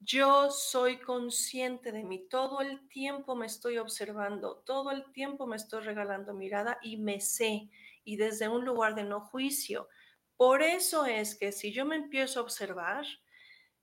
Yo 0.00 0.50
soy 0.50 0.98
consciente 0.98 1.90
de 1.90 2.04
mí, 2.04 2.28
todo 2.28 2.60
el 2.60 2.88
tiempo 2.88 3.34
me 3.34 3.46
estoy 3.46 3.78
observando, 3.78 4.62
todo 4.64 4.92
el 4.92 5.10
tiempo 5.12 5.46
me 5.46 5.56
estoy 5.56 5.82
regalando 5.82 6.34
mirada 6.34 6.78
y 6.82 6.98
me 6.98 7.20
sé, 7.20 7.68
y 8.04 8.16
desde 8.16 8.48
un 8.48 8.64
lugar 8.64 8.94
de 8.94 9.02
no 9.02 9.20
juicio. 9.20 9.88
Por 10.36 10.62
eso 10.62 11.04
es 11.04 11.34
que 11.34 11.50
si 11.50 11.72
yo 11.72 11.84
me 11.84 11.96
empiezo 11.96 12.38
a 12.38 12.44
observar, 12.44 13.04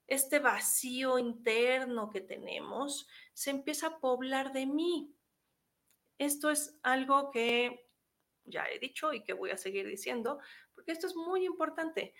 este 0.07 0.39
vacío 0.39 1.17
interno 1.17 2.09
que 2.09 2.21
tenemos 2.21 3.07
se 3.33 3.49
empieza 3.49 3.87
a 3.87 3.99
poblar 3.99 4.53
de 4.53 4.65
mí. 4.65 5.15
Esto 6.17 6.49
es 6.49 6.79
algo 6.83 7.31
que 7.31 7.84
ya 8.45 8.65
he 8.65 8.79
dicho 8.79 9.13
y 9.13 9.23
que 9.23 9.33
voy 9.33 9.51
a 9.51 9.57
seguir 9.57 9.87
diciendo, 9.87 10.39
porque 10.73 10.91
esto 10.91 11.07
es 11.07 11.15
muy 11.15 11.45
importante. 11.45 12.13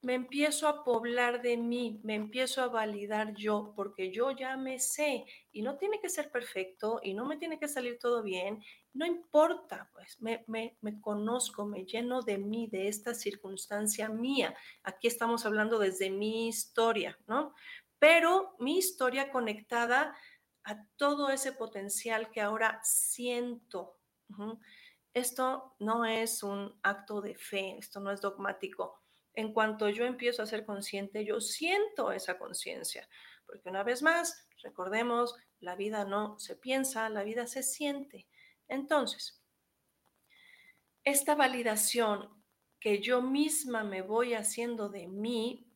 Me 0.00 0.14
empiezo 0.14 0.68
a 0.68 0.84
poblar 0.84 1.42
de 1.42 1.56
mí, 1.56 2.00
me 2.04 2.14
empiezo 2.14 2.62
a 2.62 2.68
validar 2.68 3.34
yo, 3.34 3.72
porque 3.74 4.12
yo 4.12 4.30
ya 4.30 4.56
me 4.56 4.78
sé 4.78 5.24
y 5.50 5.62
no 5.62 5.76
tiene 5.76 6.00
que 6.00 6.08
ser 6.08 6.30
perfecto 6.30 7.00
y 7.02 7.14
no 7.14 7.24
me 7.24 7.36
tiene 7.36 7.58
que 7.58 7.66
salir 7.66 7.98
todo 7.98 8.22
bien, 8.22 8.62
no 8.98 9.06
importa, 9.06 9.88
pues 9.92 10.20
me, 10.20 10.44
me, 10.46 11.00
conozco, 11.00 11.64
me 11.64 11.84
lleno 11.84 12.22
de 12.22 12.38
mí, 12.38 12.68
de 12.68 12.88
esta 12.88 13.14
circunstancia 13.14 14.08
mía. 14.08 14.56
Aquí 14.82 15.06
estamos 15.06 15.46
hablando 15.46 15.78
desde 15.78 16.10
mi 16.10 16.48
historia, 16.48 17.18
¿no? 17.26 17.54
Pero 17.98 18.56
mi 18.58 18.78
historia 18.78 19.30
conectada 19.30 20.16
a 20.64 20.84
todo 20.96 21.30
ese 21.30 21.52
potencial 21.52 22.30
que 22.30 22.40
ahora 22.40 22.80
siento 22.82 23.98
Esto 25.18 25.74
no 25.80 26.04
es 26.04 26.44
un 26.44 26.78
acto 26.84 27.20
de 27.20 27.34
fe, 27.34 27.76
esto 27.76 27.98
no 27.98 28.12
es 28.12 28.20
dogmático. 28.20 29.02
En 29.34 29.52
cuanto 29.52 29.88
yo 29.88 30.04
empiezo 30.04 30.44
a 30.44 30.46
ser 30.46 30.64
consciente, 30.64 31.24
yo 31.24 31.40
siento 31.40 32.12
esa 32.12 32.38
conciencia, 32.38 33.08
porque 33.44 33.68
una 33.68 33.82
vez 33.82 34.00
más, 34.00 34.46
recordemos, 34.62 35.34
la 35.58 35.74
vida 35.74 36.04
no 36.04 36.38
se 36.38 36.54
piensa, 36.54 37.08
la 37.08 37.24
vida 37.24 37.48
se 37.48 37.64
siente. 37.64 38.28
Entonces, 38.68 39.42
esta 41.02 41.34
validación 41.34 42.44
que 42.78 43.00
yo 43.00 43.20
misma 43.20 43.82
me 43.82 44.02
voy 44.02 44.34
haciendo 44.34 44.88
de 44.88 45.08
mí 45.08 45.68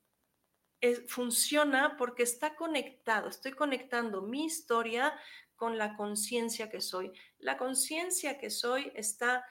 funciona 1.08 1.96
porque 1.96 2.22
está 2.22 2.54
conectado, 2.54 3.28
estoy 3.28 3.52
conectando 3.52 4.22
mi 4.22 4.44
historia 4.44 5.18
con 5.62 5.78
la 5.78 5.94
conciencia 5.94 6.68
que 6.68 6.80
soy. 6.80 7.12
La 7.38 7.56
conciencia 7.56 8.36
que 8.36 8.50
soy 8.50 8.90
está, 8.96 9.44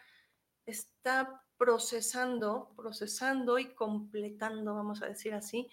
está 0.65 1.41
procesando, 1.55 2.73
procesando 2.75 3.57
y 3.57 3.73
completando, 3.73 4.75
vamos 4.75 5.01
a 5.01 5.05
decir 5.05 5.33
así, 5.33 5.69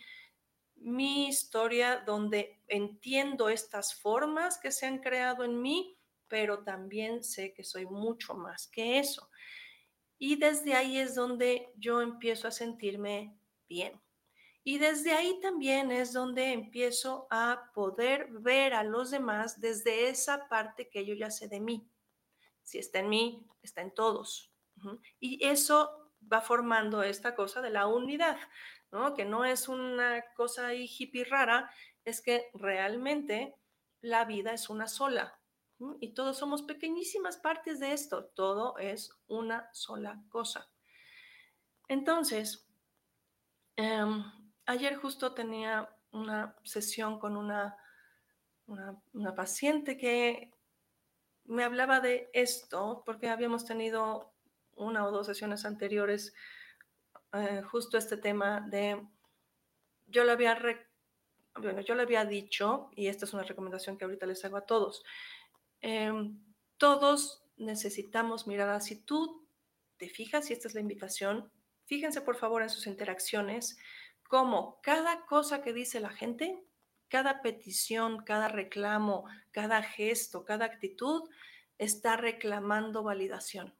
mi 0.76 1.26
historia 1.26 2.04
donde 2.06 2.62
entiendo 2.68 3.48
estas 3.48 3.96
formas 3.96 4.58
que 4.58 4.70
se 4.70 4.86
han 4.86 4.98
creado 4.98 5.42
en 5.42 5.60
mí, 5.60 5.98
pero 6.28 6.62
también 6.62 7.24
sé 7.24 7.52
que 7.52 7.64
soy 7.64 7.86
mucho 7.86 8.34
más 8.34 8.68
que 8.68 9.00
eso. 9.00 9.28
Y 10.18 10.36
desde 10.36 10.74
ahí 10.74 10.98
es 10.98 11.16
donde 11.16 11.72
yo 11.76 12.00
empiezo 12.00 12.46
a 12.46 12.52
sentirme 12.52 13.36
bien. 13.68 14.00
Y 14.68 14.76
desde 14.76 15.14
ahí 15.14 15.40
también 15.40 15.90
es 15.90 16.12
donde 16.12 16.52
empiezo 16.52 17.26
a 17.30 17.70
poder 17.72 18.28
ver 18.28 18.74
a 18.74 18.84
los 18.84 19.10
demás 19.10 19.62
desde 19.62 20.10
esa 20.10 20.46
parte 20.46 20.90
que 20.90 21.06
yo 21.06 21.14
ya 21.14 21.30
sé 21.30 21.48
de 21.48 21.58
mí. 21.58 21.90
Si 22.64 22.76
está 22.76 22.98
en 22.98 23.08
mí, 23.08 23.46
está 23.62 23.80
en 23.80 23.94
todos. 23.94 24.52
Y 25.20 25.42
eso 25.42 26.12
va 26.30 26.42
formando 26.42 27.02
esta 27.02 27.34
cosa 27.34 27.62
de 27.62 27.70
la 27.70 27.86
unidad, 27.86 28.36
¿no? 28.92 29.14
Que 29.14 29.24
no 29.24 29.46
es 29.46 29.70
una 29.70 30.22
cosa 30.34 30.66
ahí 30.66 30.84
hippie 30.84 31.24
rara, 31.24 31.70
es 32.04 32.20
que 32.20 32.50
realmente 32.52 33.56
la 34.02 34.26
vida 34.26 34.52
es 34.52 34.68
una 34.68 34.86
sola. 34.86 35.40
Y 35.98 36.12
todos 36.12 36.36
somos 36.36 36.60
pequeñísimas 36.60 37.38
partes 37.38 37.80
de 37.80 37.94
esto. 37.94 38.26
Todo 38.34 38.76
es 38.76 39.18
una 39.28 39.70
sola 39.72 40.22
cosa. 40.28 40.70
Entonces, 41.88 42.68
em, 43.76 44.37
ayer 44.68 44.96
justo 44.96 45.32
tenía 45.32 45.88
una 46.12 46.54
sesión 46.62 47.18
con 47.18 47.36
una, 47.36 47.76
una, 48.66 49.34
paciente 49.34 49.96
que 49.96 50.52
me 51.44 51.64
hablaba 51.64 52.00
de 52.00 52.30
esto 52.34 53.02
porque 53.04 53.30
habíamos 53.30 53.64
tenido 53.64 54.34
una 54.76 55.06
o 55.06 55.10
dos 55.10 55.26
sesiones 55.26 55.64
anteriores 55.64 56.34
eh, 57.32 57.62
justo 57.62 57.96
este 57.96 58.18
tema 58.18 58.60
de 58.60 59.02
yo 60.06 60.24
le 60.24 60.32
había 60.32 60.58
bueno, 61.54 61.80
yo 61.80 61.94
le 61.94 62.02
había 62.02 62.24
dicho 62.26 62.90
y 62.94 63.08
esta 63.08 63.24
es 63.24 63.32
una 63.32 63.44
recomendación 63.44 63.96
que 63.96 64.04
ahorita 64.04 64.26
les 64.26 64.44
hago 64.44 64.58
a 64.58 64.66
todos 64.66 65.02
em, 65.80 66.38
todos 66.76 67.42
necesitamos 67.56 68.46
mirar 68.46 68.80
si 68.82 68.96
tú 68.96 69.46
te 69.96 70.10
fijas 70.10 70.50
y 70.50 70.52
esta 70.52 70.68
es 70.68 70.74
la 70.74 70.80
invitación 70.80 71.50
fíjense 71.86 72.20
por 72.20 72.36
favor 72.36 72.62
en 72.62 72.70
sus 72.70 72.86
interacciones 72.86 73.78
cómo 74.28 74.78
cada 74.82 75.26
cosa 75.26 75.62
que 75.62 75.72
dice 75.72 75.98
la 75.98 76.10
gente, 76.10 76.62
cada 77.08 77.42
petición, 77.42 78.22
cada 78.24 78.48
reclamo, 78.48 79.24
cada 79.50 79.82
gesto, 79.82 80.44
cada 80.44 80.66
actitud 80.66 81.28
está 81.78 82.16
reclamando 82.16 83.02
validación. 83.02 83.74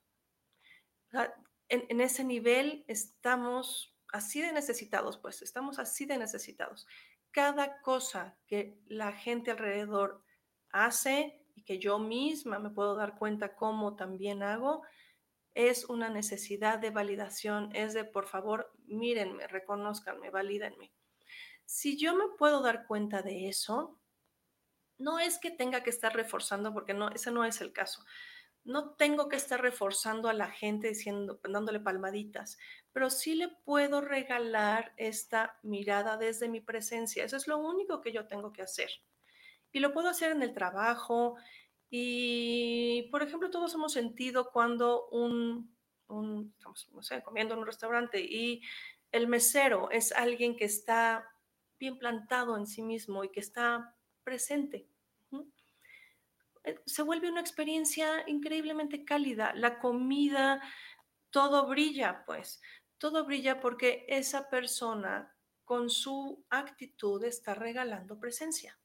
En, 1.69 2.01
ese 2.01 2.25
nivel 2.25 2.85
estamos 2.89 3.95
así 4.13 4.41
de 4.41 4.53
necesitados, 4.53 5.19
pues 5.19 5.43
estamos 5.43 5.79
así 5.79 6.07
de 6.07 6.17
necesitados. 6.17 6.87
Cada 7.31 7.81
cosa 7.83 8.39
que 8.47 8.79
la 8.87 9.13
gente 9.13 9.51
alrededor 9.51 10.25
hace 10.71 11.45
y 11.55 11.63
que 11.63 11.79
yo 11.79 11.99
misma 11.99 12.59
me 12.59 12.71
puedo 12.71 12.95
dar 12.97 13.19
cuenta 13.19 13.55
cómo 13.55 13.97
también 13.97 14.43
hago, 14.43 14.83
es 15.59 15.87
una 15.87 16.09
necesidad 16.09 16.79
de 16.79 16.91
validación, 16.91 17.75
es 17.75 17.93
de 17.93 18.05
por 18.05 18.29
favor, 18.29 18.73
mírenme, 18.87 19.49
reconozcanme, 19.49 20.31
valídenme. 20.31 20.93
Si 21.65 21.99
yo 21.99 22.15
me 22.15 22.27
puedo 22.39 22.63
dar 22.63 22.87
cuenta 22.87 23.23
de 23.23 23.49
eso, 23.49 23.99
no 24.99 25.19
es 25.19 25.39
que 25.39 25.51
tenga 25.51 25.83
que 25.83 25.91
estar 25.91 26.15
reforzando, 26.15 26.73
porque 26.73 26.95
no, 26.95 27.09
ese 27.09 27.33
no 27.33 27.45
es 27.45 27.61
el 27.61 27.73
caso. 27.73 28.05
No 28.63 28.95
tengo 28.95 29.29
que 29.29 29.35
estar 29.35 29.61
reforzando 29.61 30.29
a 30.29 30.33
la 30.33 30.49
gente 30.49 30.91
diciendo, 30.91 31.41
dándole 31.43 31.81
palmaditas, 31.81 32.57
pero 32.93 33.11
sí 33.11 33.35
le 33.35 33.49
puedo 33.49 34.01
regalar 34.01 34.95
esta 34.97 35.59
mirada 35.65 36.17
desde 36.17 36.49
mi 36.49 36.61
presencia. 36.61 37.25
Eso 37.25 37.37
es 37.37 37.49
lo 37.49 37.59
único 37.59 38.01
que 38.01 38.13
yo 38.13 38.29
tengo 38.29 38.53
que 38.53 38.63
hacer. 38.63 38.91
Y 39.73 39.81
lo 39.81 39.93
puedo 39.93 40.09
hacer 40.09 40.31
en 40.31 40.43
el 40.43 40.55
trabajo, 40.55 41.37
y, 41.91 43.09
por 43.11 43.23
ejemplo, 43.23 43.51
todos 43.51 43.75
hemos 43.75 43.93
sentido 43.93 44.51
cuando 44.51 45.09
un, 45.09 45.75
estamos, 46.57 46.89
no 46.93 47.03
sé, 47.03 47.23
comiendo 47.23 47.55
en 47.55 47.61
un 47.61 47.67
restaurante 47.67 48.21
y 48.21 48.63
el 49.11 49.27
mesero 49.27 49.91
es 49.91 50.13
alguien 50.13 50.57
que 50.57 50.67
está 50.67 51.27
bien 51.79 51.99
plantado 51.99 52.57
en 52.57 52.67
sí 52.67 52.83
mismo 52.83 53.25
y 53.25 53.31
que 53.31 53.41
está 53.41 53.97
presente. 54.23 54.87
Eh, 56.65 56.79
se 56.85 57.03
vuelve 57.03 57.31
una 57.31 57.41
experiencia 57.41 58.25
increíblemente 58.27 59.05
cálida. 59.05 59.55
La 59.55 59.79
comida, 59.79 60.61
todo 61.31 61.67
brilla, 61.67 62.25
pues. 62.27 62.61
Todo 62.99 63.25
brilla 63.25 63.61
porque 63.61 64.05
esa 64.09 64.51
persona 64.51 65.35
con 65.65 65.89
su 65.89 66.45
actitud 66.51 67.23
está 67.25 67.55
regalando 67.55 68.19
presencia. 68.19 68.79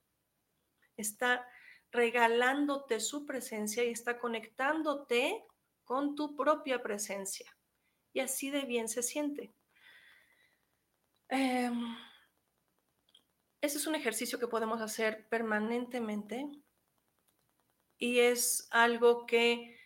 Está 0.95 1.45
regalándote 1.93 2.99
su 2.99 3.25
presencia 3.25 3.83
y 3.83 3.91
está 3.91 4.19
conectándote 4.19 5.45
con 5.83 6.15
tu 6.15 6.35
propia 6.35 6.81
presencia. 6.81 7.55
Y 8.11 8.19
así 8.19 8.49
de 8.49 8.61
bien 8.61 8.89
se 8.89 9.03
siente. 9.03 9.53
Em, 11.29 11.95
ese 13.61 13.77
es 13.77 13.87
un 13.87 13.95
ejercicio 13.95 14.39
que 14.39 14.47
podemos 14.47 14.81
hacer 14.81 15.27
permanentemente 15.29 16.49
y 17.97 18.19
es 18.19 18.67
algo 18.71 19.25
que 19.25 19.77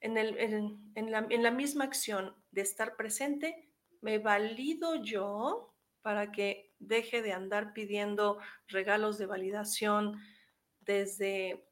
en, 0.00 0.14
la, 0.14 1.26
en 1.28 1.42
la 1.42 1.50
misma 1.50 1.84
acción 1.84 2.34
de 2.50 2.62
estar 2.62 2.96
presente, 2.96 3.70
me 4.00 4.18
valido 4.18 4.96
yo 4.96 5.74
para 6.00 6.32
que 6.32 6.74
deje 6.78 7.22
de 7.22 7.32
andar 7.32 7.72
pidiendo 7.72 8.38
regalos 8.66 9.18
de 9.18 9.26
validación, 9.26 10.20
desde 10.84 11.64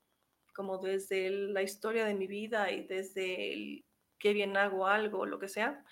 como 0.54 0.78
desde 0.78 1.30
la 1.30 1.62
historia 1.62 2.04
de 2.04 2.14
mi 2.14 2.26
vida 2.26 2.70
y 2.70 2.86
desde 2.86 3.52
el 3.52 3.84
qué 4.18 4.32
bien 4.32 4.56
hago 4.56 4.86
algo, 4.86 5.24
lo 5.24 5.38
que 5.38 5.48
sea. 5.48 5.84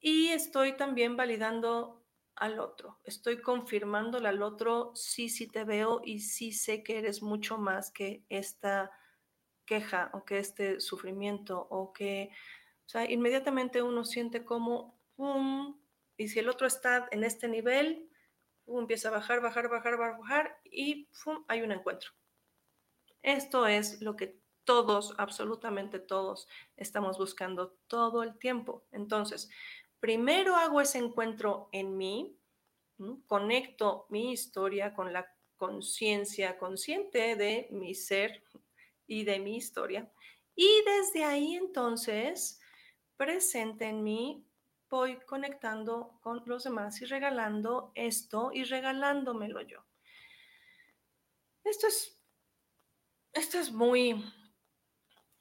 Y 0.00 0.28
estoy 0.28 0.76
también 0.76 1.16
validando 1.16 2.06
al 2.36 2.60
otro. 2.60 3.00
Estoy 3.04 3.40
confirmándole 3.40 4.28
al 4.28 4.42
otro, 4.42 4.92
sí, 4.94 5.28
sí 5.28 5.48
te 5.48 5.64
veo 5.64 6.02
y 6.04 6.20
sí 6.20 6.52
sé 6.52 6.82
que 6.82 6.98
eres 6.98 7.22
mucho 7.22 7.58
más 7.58 7.90
que 7.90 8.24
esta 8.28 8.90
queja 9.64 10.10
o 10.12 10.24
que 10.24 10.38
este 10.38 10.80
sufrimiento 10.80 11.66
o 11.70 11.92
que, 11.92 12.30
o 12.86 12.88
sea, 12.88 13.10
inmediatamente 13.10 13.82
uno 13.82 14.04
siente 14.04 14.44
como, 14.44 15.00
¡pum! 15.16 15.80
Y 16.16 16.28
si 16.28 16.38
el 16.38 16.48
otro 16.48 16.66
está 16.66 17.08
en 17.10 17.24
este 17.24 17.48
nivel, 17.48 18.08
empieza 18.66 19.08
a 19.08 19.12
bajar, 19.12 19.40
bajar, 19.40 19.68
bajar, 19.68 19.96
bajar 19.96 20.60
y 20.64 21.08
hay 21.48 21.62
un 21.62 21.72
encuentro. 21.72 22.10
Esto 23.22 23.66
es 23.66 24.00
lo 24.00 24.16
que 24.16 24.40
todos, 24.64 25.14
absolutamente 25.18 25.98
todos, 25.98 26.48
estamos 26.76 27.18
buscando 27.18 27.78
todo 27.86 28.22
el 28.22 28.38
tiempo. 28.38 28.84
Entonces, 28.92 29.48
primero 30.00 30.56
hago 30.56 30.80
ese 30.80 30.98
encuentro 30.98 31.68
en 31.72 31.96
mí, 31.96 32.36
conecto 33.26 34.06
mi 34.10 34.32
historia 34.32 34.94
con 34.94 35.12
la 35.12 35.26
conciencia 35.56 36.58
consciente 36.58 37.36
de 37.36 37.68
mi 37.70 37.94
ser 37.94 38.42
y 39.06 39.24
de 39.24 39.38
mi 39.38 39.56
historia. 39.56 40.10
Y 40.54 40.68
desde 40.84 41.24
ahí 41.24 41.54
entonces 41.54 42.60
presente 43.16 43.86
en 43.86 44.02
mí 44.02 44.45
voy 44.88 45.18
conectando 45.26 46.18
con 46.20 46.42
los 46.46 46.64
demás 46.64 47.00
y 47.02 47.06
regalando 47.06 47.92
esto 47.94 48.50
y 48.52 48.64
regalándomelo 48.64 49.60
yo. 49.62 49.84
Esto 51.64 51.88
es, 51.88 52.20
esto 53.32 53.58
es 53.58 53.72
muy, 53.72 54.24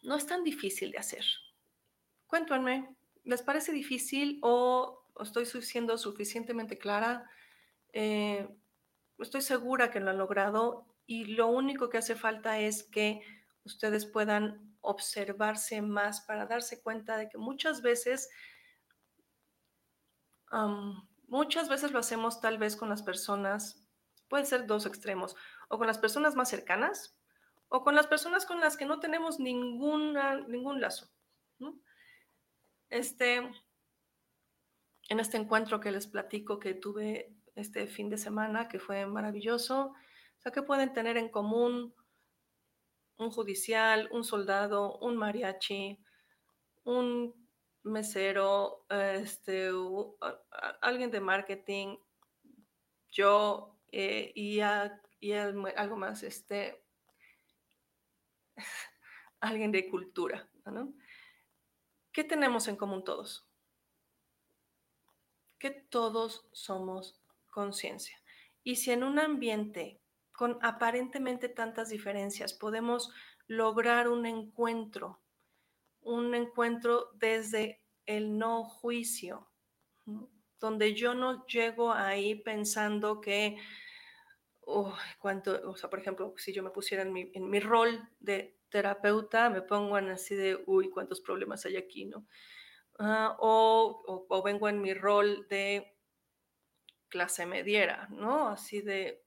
no 0.01 0.15
es 0.15 0.25
tan 0.25 0.43
difícil 0.43 0.91
de 0.91 0.97
hacer. 0.97 1.25
Cuéntenme, 2.27 2.95
¿les 3.23 3.41
parece 3.43 3.71
difícil 3.71 4.39
o 4.41 5.07
estoy 5.19 5.45
siendo 5.45 5.97
suficientemente 5.97 6.77
clara? 6.77 7.29
Eh, 7.93 8.47
estoy 9.19 9.41
segura 9.41 9.91
que 9.91 9.99
lo 9.99 10.09
han 10.09 10.17
logrado 10.17 10.87
y 11.05 11.25
lo 11.25 11.47
único 11.47 11.89
que 11.89 11.99
hace 11.99 12.15
falta 12.15 12.59
es 12.59 12.83
que 12.83 13.21
ustedes 13.63 14.05
puedan 14.05 14.75
observarse 14.81 15.81
más, 15.81 16.21
para 16.21 16.45
darse 16.45 16.81
cuenta 16.81 17.17
de 17.17 17.29
que 17.29 17.37
muchas 17.37 17.81
veces, 17.81 18.29
muchas 21.27 21.69
veces 21.69 21.91
lo 21.91 21.99
hacemos 21.99 22.41
tal 22.41 22.57
vez 22.57 22.75
con 22.75 22.89
las 22.89 23.03
personas, 23.03 23.85
puede 24.27 24.45
ser 24.45 24.65
dos 24.65 24.85
extremos, 24.85 25.35
o 25.69 25.77
con 25.77 25.87
las 25.87 25.97
personas 25.97 26.35
más 26.35 26.49
cercanas, 26.49 27.17
o 27.69 27.83
con 27.83 27.95
las 27.95 28.07
personas 28.07 28.45
con 28.45 28.59
las 28.59 28.77
que 28.77 28.85
no 28.85 28.99
tenemos 28.99 29.39
ninguna, 29.39 30.41
ningún 30.47 30.81
lazo. 30.81 31.09
Este, 32.89 33.37
en 35.09 35.19
este 35.19 35.37
encuentro 35.37 35.79
que 35.79 35.91
les 35.91 36.07
platico 36.07 36.59
que 36.59 36.73
tuve 36.73 37.33
este 37.55 37.87
fin 37.87 38.09
de 38.09 38.17
semana, 38.17 38.67
que 38.67 38.79
fue 38.79 39.05
maravilloso, 39.05 39.87
o 39.87 40.41
sea, 40.41 40.51
¿qué 40.51 40.61
pueden 40.61 40.93
tener 40.93 41.17
en 41.17 41.29
común 41.29 41.93
un 43.17 43.31
judicial, 43.31 44.09
un 44.11 44.23
soldado, 44.23 44.97
un 44.99 45.15
mariachi, 45.15 45.99
un 46.83 47.44
mesero, 47.85 48.85
este, 48.89 49.69
alguien 50.81 51.11
de 51.11 51.21
marketing, 51.21 51.97
yo 53.11 53.77
eh, 53.91 54.33
y, 54.35 54.59
algo 54.59 55.95
más, 55.95 56.23
este, 56.23 56.83
alguien 59.39 59.71
de 59.71 59.89
cultura, 59.89 60.49
¿no? 60.65 60.93
¿Qué 62.11 62.23
tenemos 62.23 62.67
en 62.67 62.75
común 62.75 63.03
todos? 63.03 63.47
Que 65.59 65.71
todos 65.71 66.47
somos 66.51 67.21
conciencia. 67.49 68.21
Y 68.63 68.77
si 68.77 68.91
en 68.91 69.03
un 69.03 69.19
ambiente 69.19 70.01
con 70.31 70.57
aparentemente 70.61 71.49
tantas 71.49 71.89
diferencias 71.89 72.53
podemos 72.53 73.13
lograr 73.47 74.09
un 74.09 74.25
encuentro, 74.25 75.21
un 76.05 76.33
encuentro 76.35 77.11
desde 77.15 77.83
el 78.05 78.37
no 78.37 78.63
juicio, 78.63 79.49
donde 80.59 80.93
yo 80.93 81.13
no 81.13 81.45
llego 81.47 81.91
ahí 81.91 82.35
pensando 82.35 83.19
que, 83.19 83.57
cuánto, 85.19 85.69
o 85.69 85.75
sea, 85.75 85.89
por 85.89 85.99
ejemplo, 85.99 86.33
si 86.37 86.53
yo 86.53 86.63
me 86.63 86.69
pusiera 86.69 87.03
en 87.03 87.11
mi, 87.11 87.31
en 87.33 87.49
mi 87.49 87.59
rol 87.59 88.07
de 88.19 88.57
terapeuta, 88.69 89.49
me 89.49 89.61
pongo 89.61 89.95
así 89.95 90.35
de, 90.35 90.63
uy, 90.67 90.89
cuántos 90.89 91.21
problemas 91.21 91.65
hay 91.65 91.77
aquí, 91.77 92.05
¿no? 92.05 92.27
Ah, 92.99 93.35
o, 93.39 94.25
o, 94.29 94.43
vengo 94.43 94.69
en 94.69 94.81
mi 94.81 94.93
rol 94.93 95.47
de 95.49 95.97
clase 97.09 97.45
mediera, 97.45 98.07
¿no? 98.11 98.49
Así 98.49 98.81
de, 98.81 99.25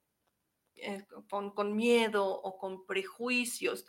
eh, 0.76 1.04
con, 1.28 1.50
con, 1.50 1.76
miedo 1.76 2.26
o 2.26 2.56
con 2.56 2.86
prejuicios. 2.86 3.84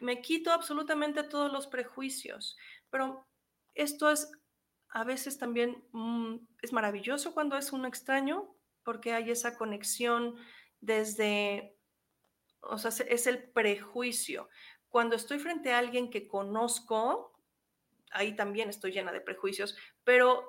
Me 0.00 0.20
quito 0.20 0.50
absolutamente 0.52 1.22
todos 1.22 1.52
los 1.52 1.66
prejuicios, 1.66 2.56
pero 2.90 3.26
esto 3.74 4.10
es 4.10 4.30
a 4.94 5.02
veces 5.02 5.38
también, 5.38 5.84
mm, 5.92 6.36
es 6.62 6.72
maravilloso 6.72 7.34
cuando 7.34 7.56
es 7.56 7.72
un 7.72 7.84
extraño, 7.84 8.54
porque 8.84 9.12
hay 9.12 9.30
esa 9.30 9.58
conexión 9.58 10.36
desde, 10.80 11.76
o 12.60 12.78
sea, 12.78 12.90
es 13.08 13.26
el 13.26 13.50
prejuicio. 13.50 14.48
Cuando 14.88 15.16
estoy 15.16 15.40
frente 15.40 15.72
a 15.72 15.78
alguien 15.78 16.10
que 16.10 16.28
conozco, 16.28 17.32
ahí 18.12 18.36
también 18.36 18.70
estoy 18.70 18.92
llena 18.92 19.10
de 19.10 19.20
prejuicios, 19.20 19.76
pero 20.04 20.48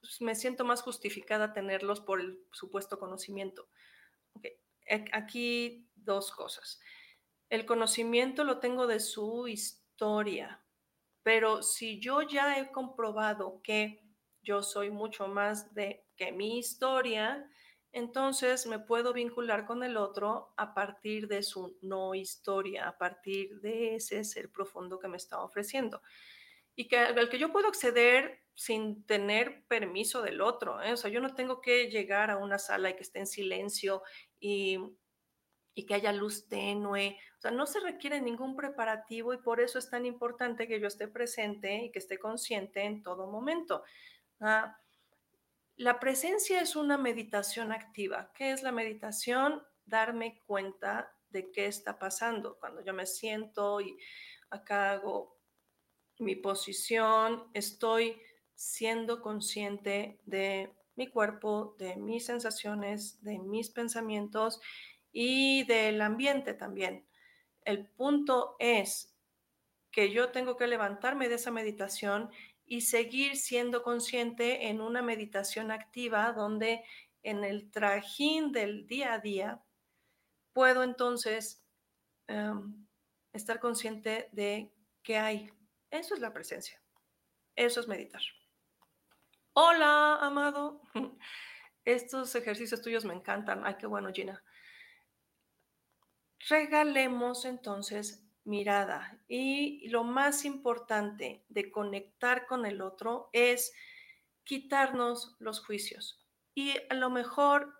pues, 0.00 0.20
me 0.20 0.34
siento 0.34 0.64
más 0.64 0.82
justificada 0.82 1.52
tenerlos 1.52 2.00
por 2.00 2.20
el 2.20 2.40
supuesto 2.50 2.98
conocimiento. 2.98 3.68
Aquí 5.12 5.88
dos 5.94 6.32
cosas. 6.32 6.80
El 7.48 7.64
conocimiento 7.64 8.44
lo 8.44 8.58
tengo 8.58 8.86
de 8.86 9.00
su 9.00 9.46
historia, 9.46 10.64
pero 11.22 11.62
si 11.62 12.00
yo 12.00 12.22
ya 12.22 12.58
he 12.58 12.72
comprobado 12.72 13.60
que 13.62 14.02
yo 14.42 14.62
soy 14.62 14.90
mucho 14.90 15.28
más 15.28 15.74
de 15.74 16.06
que 16.16 16.32
mi 16.32 16.58
historia, 16.58 17.48
entonces 17.92 18.66
me 18.66 18.78
puedo 18.78 19.12
vincular 19.12 19.64
con 19.64 19.82
el 19.82 19.96
otro 19.96 20.52
a 20.56 20.74
partir 20.74 21.28
de 21.28 21.42
su 21.42 21.78
no 21.82 22.14
historia, 22.14 22.88
a 22.88 22.98
partir 22.98 23.60
de 23.60 23.94
ese 23.94 24.22
ser 24.24 24.50
profundo 24.50 24.98
que 24.98 25.08
me 25.08 25.16
está 25.16 25.40
ofreciendo. 25.40 26.02
Y 26.74 26.88
que 26.88 26.98
al 26.98 27.28
que 27.28 27.38
yo 27.38 27.52
puedo 27.52 27.68
acceder 27.68 28.46
sin 28.54 29.04
tener 29.06 29.64
permiso 29.66 30.22
del 30.22 30.40
otro. 30.40 30.82
¿eh? 30.82 30.92
O 30.92 30.96
sea, 30.96 31.10
yo 31.10 31.20
no 31.20 31.34
tengo 31.34 31.60
que 31.60 31.88
llegar 31.90 32.30
a 32.30 32.38
una 32.38 32.58
sala 32.58 32.90
y 32.90 32.96
que 32.96 33.02
esté 33.02 33.20
en 33.20 33.26
silencio 33.26 34.02
y, 34.40 34.78
y, 35.76 35.86
que 35.86 35.94
haya 35.94 36.12
luz 36.12 36.48
tenue. 36.48 37.18
O 37.38 37.40
sea, 37.40 37.50
no 37.50 37.66
se 37.66 37.80
requiere 37.80 38.20
ningún 38.20 38.56
preparativo 38.56 39.34
y 39.34 39.38
por 39.38 39.60
eso 39.60 39.78
es 39.78 39.90
tan 39.90 40.06
importante 40.06 40.66
que 40.66 40.80
yo 40.80 40.88
esté 40.88 41.06
presente 41.06 41.84
y 41.84 41.92
que 41.92 41.98
esté 41.98 42.18
consciente 42.18 42.82
en 42.82 43.02
todo 43.02 43.30
momento. 43.30 43.84
Ah, 44.40 44.78
la 45.76 46.00
presencia 46.00 46.60
es 46.62 46.74
una 46.74 46.96
meditación 46.96 47.70
activa. 47.70 48.32
¿Qué 48.34 48.52
es 48.52 48.62
la 48.62 48.72
meditación? 48.72 49.62
Darme 49.84 50.42
cuenta 50.46 51.14
de 51.28 51.52
qué 51.52 51.66
está 51.66 51.98
pasando. 51.98 52.58
Cuando 52.58 52.82
yo 52.82 52.94
me 52.94 53.04
siento 53.04 53.80
y 53.82 53.98
acá 54.48 54.92
hago 54.92 55.36
mi 56.18 56.34
posición, 56.34 57.50
estoy 57.52 58.20
siendo 58.54 59.20
consciente 59.20 60.18
de 60.24 60.74
mi 60.94 61.08
cuerpo, 61.08 61.76
de 61.78 61.96
mis 61.96 62.24
sensaciones, 62.24 63.22
de 63.22 63.38
mis 63.38 63.68
pensamientos 63.68 64.60
y 65.12 65.64
del 65.64 66.00
ambiente 66.00 66.54
también. 66.54 67.06
El 67.64 67.86
punto 67.86 68.56
es 68.58 69.16
que 69.90 70.10
yo 70.10 70.30
tengo 70.30 70.56
que 70.56 70.66
levantarme 70.66 71.28
de 71.28 71.36
esa 71.36 71.50
meditación 71.50 72.30
y 72.66 72.82
seguir 72.82 73.36
siendo 73.36 73.82
consciente 73.82 74.68
en 74.68 74.80
una 74.80 75.00
meditación 75.02 75.70
activa 75.70 76.32
donde 76.32 76.84
en 77.22 77.44
el 77.44 77.70
trajín 77.70 78.52
del 78.52 78.86
día 78.86 79.14
a 79.14 79.18
día 79.20 79.62
puedo 80.52 80.82
entonces 80.82 81.64
em, 82.26 82.86
estar 83.32 83.60
consciente 83.60 84.28
de 84.32 84.72
qué 85.02 85.18
hay. 85.18 85.50
Eso 85.90 86.14
es 86.14 86.20
la 86.20 86.32
presencia. 86.32 86.80
Eso 87.54 87.80
es 87.80 87.88
meditar. 87.88 88.22
Hola, 89.52 90.18
amado. 90.20 90.82
Estos 91.84 92.34
ejercicios 92.34 92.82
tuyos 92.82 93.04
me 93.04 93.14
encantan. 93.14 93.62
Ay, 93.64 93.76
qué 93.78 93.86
bueno, 93.86 94.12
Gina. 94.12 94.42
Regalemos 96.48 97.44
entonces 97.44 98.24
mirada. 98.44 99.20
Y 99.28 99.88
lo 99.88 100.04
más 100.04 100.44
importante 100.44 101.44
de 101.48 101.70
conectar 101.70 102.46
con 102.46 102.66
el 102.66 102.80
otro 102.80 103.28
es 103.32 103.72
quitarnos 104.44 105.36
los 105.38 105.64
juicios. 105.64 106.24
Y 106.54 106.74
a 106.88 106.94
lo 106.94 107.10
mejor 107.10 107.74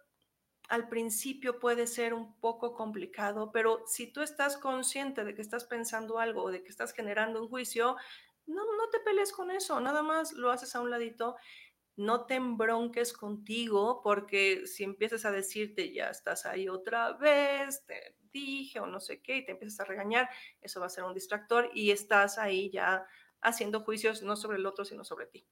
al 0.68 0.88
principio 0.88 1.60
puede 1.60 1.86
ser 1.86 2.12
un 2.12 2.40
poco 2.40 2.74
complicado, 2.74 3.52
pero 3.52 3.84
si 3.86 4.12
tú 4.12 4.20
estás 4.20 4.56
consciente 4.56 5.24
de 5.24 5.34
que 5.34 5.42
estás 5.42 5.64
pensando 5.64 6.18
algo 6.18 6.50
de 6.50 6.64
que 6.64 6.70
estás 6.70 6.92
generando 6.92 7.40
un 7.40 7.48
juicio, 7.48 7.96
no, 8.46 8.64
no 8.64 8.88
te 8.90 8.98
pelees 9.00 9.32
con 9.32 9.52
eso, 9.52 9.80
nada 9.80 10.02
más 10.02 10.32
lo 10.32 10.50
haces 10.50 10.74
a 10.74 10.80
un 10.80 10.90
ladito 10.90 11.36
no 11.96 12.26
te 12.26 12.34
embronques 12.34 13.12
contigo 13.12 14.02
porque 14.02 14.66
si 14.66 14.84
empiezas 14.84 15.24
a 15.24 15.32
decirte 15.32 15.92
ya 15.92 16.10
estás 16.10 16.44
ahí 16.44 16.68
otra 16.68 17.14
vez, 17.14 17.84
te 17.86 18.16
dije 18.40 18.80
o 18.80 18.86
no 18.86 19.00
sé 19.00 19.20
qué, 19.20 19.38
y 19.38 19.44
te 19.44 19.52
empiezas 19.52 19.80
a 19.80 19.84
regañar, 19.84 20.28
eso 20.60 20.80
va 20.80 20.86
a 20.86 20.90
ser 20.90 21.04
un 21.04 21.14
distractor 21.14 21.70
y 21.74 21.90
estás 21.90 22.38
ahí 22.38 22.70
ya 22.70 23.06
haciendo 23.40 23.80
juicios 23.80 24.22
no 24.22 24.36
sobre 24.36 24.58
el 24.58 24.66
otro, 24.66 24.84
sino 24.84 25.04
sobre 25.04 25.26
ti. 25.26 25.46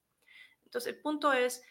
Entonces, 0.64 0.94
el 0.94 1.00
punto 1.00 1.32
es, 1.32 1.62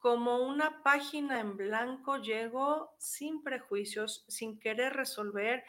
como 0.00 0.38
una 0.38 0.82
página 0.82 1.40
en 1.40 1.58
blanco 1.58 2.16
llego 2.16 2.94
sin 2.98 3.42
prejuicios, 3.42 4.24
sin 4.28 4.58
querer 4.58 4.94
resolver, 4.94 5.62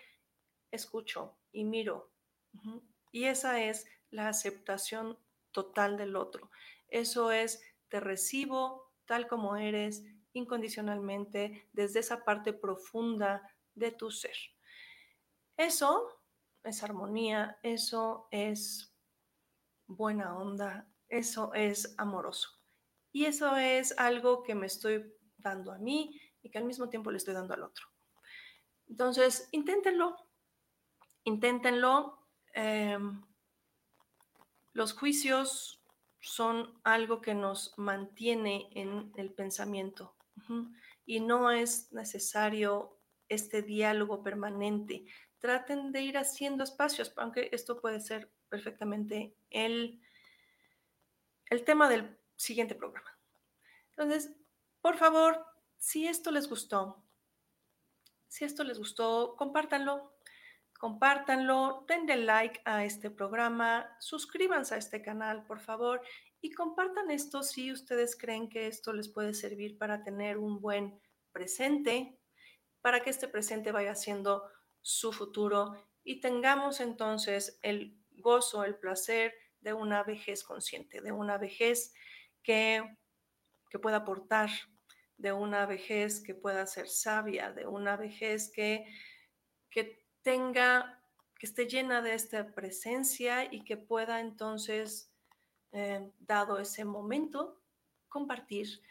escucho 0.71 1.37
y 1.51 1.65
miro. 1.65 2.09
Y 3.11 3.25
esa 3.25 3.61
es 3.61 3.87
la 4.09 4.29
aceptación 4.29 5.19
total 5.51 5.97
del 5.97 6.15
otro. 6.15 6.49
Eso 6.87 7.31
es 7.31 7.61
te 7.89 7.99
recibo 7.99 8.93
tal 9.05 9.27
como 9.27 9.57
eres, 9.57 10.05
incondicionalmente, 10.31 11.67
desde 11.73 11.99
esa 11.99 12.23
parte 12.23 12.53
profunda 12.53 13.53
de 13.75 13.91
tu 13.91 14.11
ser. 14.11 14.37
Eso 15.61 16.19
es 16.63 16.81
armonía, 16.81 17.59
eso 17.61 18.27
es 18.31 18.97
buena 19.85 20.35
onda, 20.35 20.87
eso 21.07 21.53
es 21.53 21.93
amoroso. 21.99 22.49
Y 23.11 23.25
eso 23.25 23.55
es 23.55 23.95
algo 23.99 24.41
que 24.41 24.55
me 24.55 24.65
estoy 24.65 25.13
dando 25.37 25.71
a 25.71 25.77
mí 25.77 26.19
y 26.41 26.49
que 26.49 26.57
al 26.57 26.65
mismo 26.65 26.89
tiempo 26.89 27.11
le 27.11 27.17
estoy 27.17 27.35
dando 27.35 27.53
al 27.53 27.61
otro. 27.61 27.85
Entonces, 28.87 29.49
inténtenlo, 29.51 30.17
inténtenlo. 31.25 32.27
Em, 32.55 33.21
los 34.73 34.93
juicios 34.93 35.85
son 36.19 36.81
algo 36.83 37.21
que 37.21 37.35
nos 37.35 37.77
mantiene 37.77 38.67
en 38.73 39.11
el 39.15 39.31
pensamiento 39.31 40.15
y 41.05 41.19
no 41.19 41.51
es 41.51 41.93
necesario 41.93 42.97
este 43.29 43.61
diálogo 43.61 44.23
permanente. 44.23 45.05
Traten 45.41 45.91
de 45.91 46.01
ir 46.01 46.17
haciendo 46.17 46.63
espacios, 46.63 47.11
aunque 47.17 47.49
esto 47.51 47.81
puede 47.81 47.99
ser 47.99 48.31
perfectamente 48.47 49.35
el, 49.49 50.01
el 51.49 51.63
tema 51.65 51.89
del 51.89 52.17
siguiente 52.37 52.75
programa. 52.75 53.17
Entonces, 53.89 54.31
por 54.81 54.97
favor, 54.97 55.45
si 55.77 56.07
esto 56.07 56.31
les 56.31 56.47
gustó, 56.47 57.03
si 58.27 58.45
esto 58.45 58.63
les 58.63 58.77
gustó, 58.77 59.35
compártanlo, 59.35 60.13
compártanlo, 60.79 61.85
denle 61.87 62.17
like 62.17 62.61
a 62.65 62.85
este 62.85 63.11
programa, 63.11 63.95
suscríbanse 63.99 64.73
a 64.73 64.77
este 64.77 65.01
canal, 65.01 65.43
por 65.43 65.59
favor, 65.59 66.01
y 66.41 66.51
compartan 66.51 67.11
esto 67.11 67.43
si 67.43 67.71
ustedes 67.71 68.15
creen 68.15 68.49
que 68.49 68.67
esto 68.67 68.93
les 68.93 69.09
puede 69.09 69.33
servir 69.33 69.77
para 69.77 70.01
tener 70.01 70.37
un 70.37 70.59
buen 70.59 70.99
presente, 71.31 72.17
para 72.81 73.01
que 73.01 73.11
este 73.11 73.27
presente 73.27 73.71
vaya 73.71 73.93
siendo 73.93 74.49
su 74.81 75.11
futuro 75.13 75.75
y 76.03 76.19
tengamos 76.19 76.79
entonces 76.79 77.59
el 77.61 77.97
gozo, 78.11 78.63
el 78.63 78.75
placer 78.75 79.33
de 79.59 79.73
una 79.73 80.03
vejez 80.03 80.43
consciente, 80.43 81.01
de 81.01 81.11
una 81.11 81.37
vejez 81.37 81.93
que, 82.43 82.83
que 83.69 83.79
pueda 83.79 83.97
aportar, 83.97 84.49
de 85.17 85.31
una 85.31 85.65
vejez 85.65 86.21
que 86.21 86.33
pueda 86.33 86.65
ser 86.65 86.87
sabia, 86.87 87.51
de 87.51 87.67
una 87.67 87.95
vejez 87.95 88.51
que, 88.51 88.85
que 89.69 90.03
tenga, 90.23 91.03
que 91.37 91.45
esté 91.45 91.67
llena 91.67 92.01
de 92.01 92.15
esta 92.15 92.53
presencia 92.53 93.51
y 93.53 93.63
que 93.63 93.77
pueda 93.77 94.19
entonces, 94.19 95.13
eh, 95.71 96.11
dado 96.19 96.59
ese 96.59 96.85
momento, 96.85 97.61
compartir, 98.09 98.81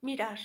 mirar, 0.00 0.38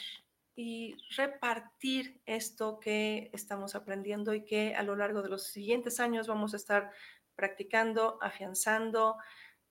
y 0.61 0.97
repartir 1.15 2.21
esto 2.25 2.81
que 2.81 3.29
estamos 3.31 3.75
aprendiendo 3.75 4.33
y 4.33 4.43
que 4.43 4.75
a 4.75 4.83
lo 4.83 4.97
largo 4.97 5.21
de 5.21 5.29
los 5.29 5.43
siguientes 5.43 6.01
años 6.01 6.27
vamos 6.27 6.53
a 6.53 6.57
estar 6.57 6.91
practicando, 7.33 8.21
afianzando, 8.21 9.15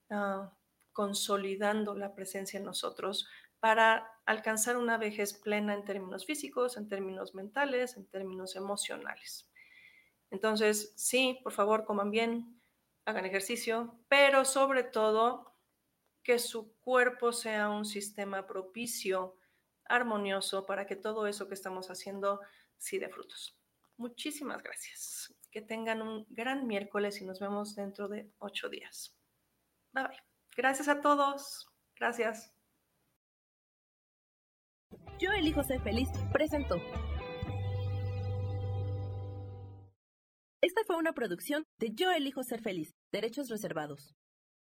ah, 0.09 0.51
consolidando 0.95 1.95
la 1.95 2.15
presencia 2.15 2.57
en 2.57 2.65
nosotros 2.65 3.29
para 3.61 4.11
alcanzar 4.25 4.79
una 4.79 4.97
vejez 4.97 5.35
plena 5.35 5.75
en 5.75 5.85
términos 5.85 6.25
físicos, 6.25 6.79
en 6.79 6.89
términos 6.89 7.35
mentales, 7.35 7.99
en 7.99 8.07
términos 8.07 8.57
emocionales. 8.57 9.53
Entonces, 10.31 10.95
sí, 10.97 11.39
por 11.43 11.53
favor, 11.53 11.85
coman 11.85 12.11
bien, 12.11 12.63
hagan 13.05 13.27
ejercicio, 13.27 14.01
pero 14.09 14.47
sobre 14.47 14.85
todo 14.85 15.55
que 16.23 16.39
su 16.39 16.75
cuerpo 16.81 17.35
sea 17.35 17.69
un 17.69 17.85
sistema 17.85 18.47
propicio 18.47 19.37
armonioso 19.89 20.67
para 20.67 20.87
que 20.87 20.97
todo 20.97 21.27
eso 21.27 21.49
que 21.49 21.55
estamos 21.55 21.91
haciendo 21.91 22.41
sí 22.77 22.99
dé 22.99 23.09
frutos. 23.09 23.57
Muchísimas 23.97 24.63
gracias. 24.63 25.35
Que 25.51 25.63
tengan 25.63 26.03
un 26.03 26.27
gran 26.29 26.67
miércoles 26.67 27.21
y 27.21 27.25
nos 27.25 27.41
vemos 27.41 27.75
dentro 27.75 28.09
de 28.09 28.31
ocho 28.39 28.69
días. 28.69 29.17
Bye 29.93 30.05
bye. 30.09 30.23
Gracias 30.57 30.89
a 30.89 31.01
todos. 31.01 31.69
Gracias. 31.97 32.53
Yo 35.19 35.33
elijo 35.33 35.65
ser 35.65 35.81
feliz 35.83 36.09
presentó. 36.33 36.77
Esta 40.61 40.83
fue 40.87 40.97
una 40.97 41.13
producción 41.13 41.65
de 41.79 41.91
Yo 41.95 42.11
elijo 42.13 42.43
ser 42.43 42.61
feliz, 42.61 42.95
derechos 43.11 43.49
reservados. 43.49 44.15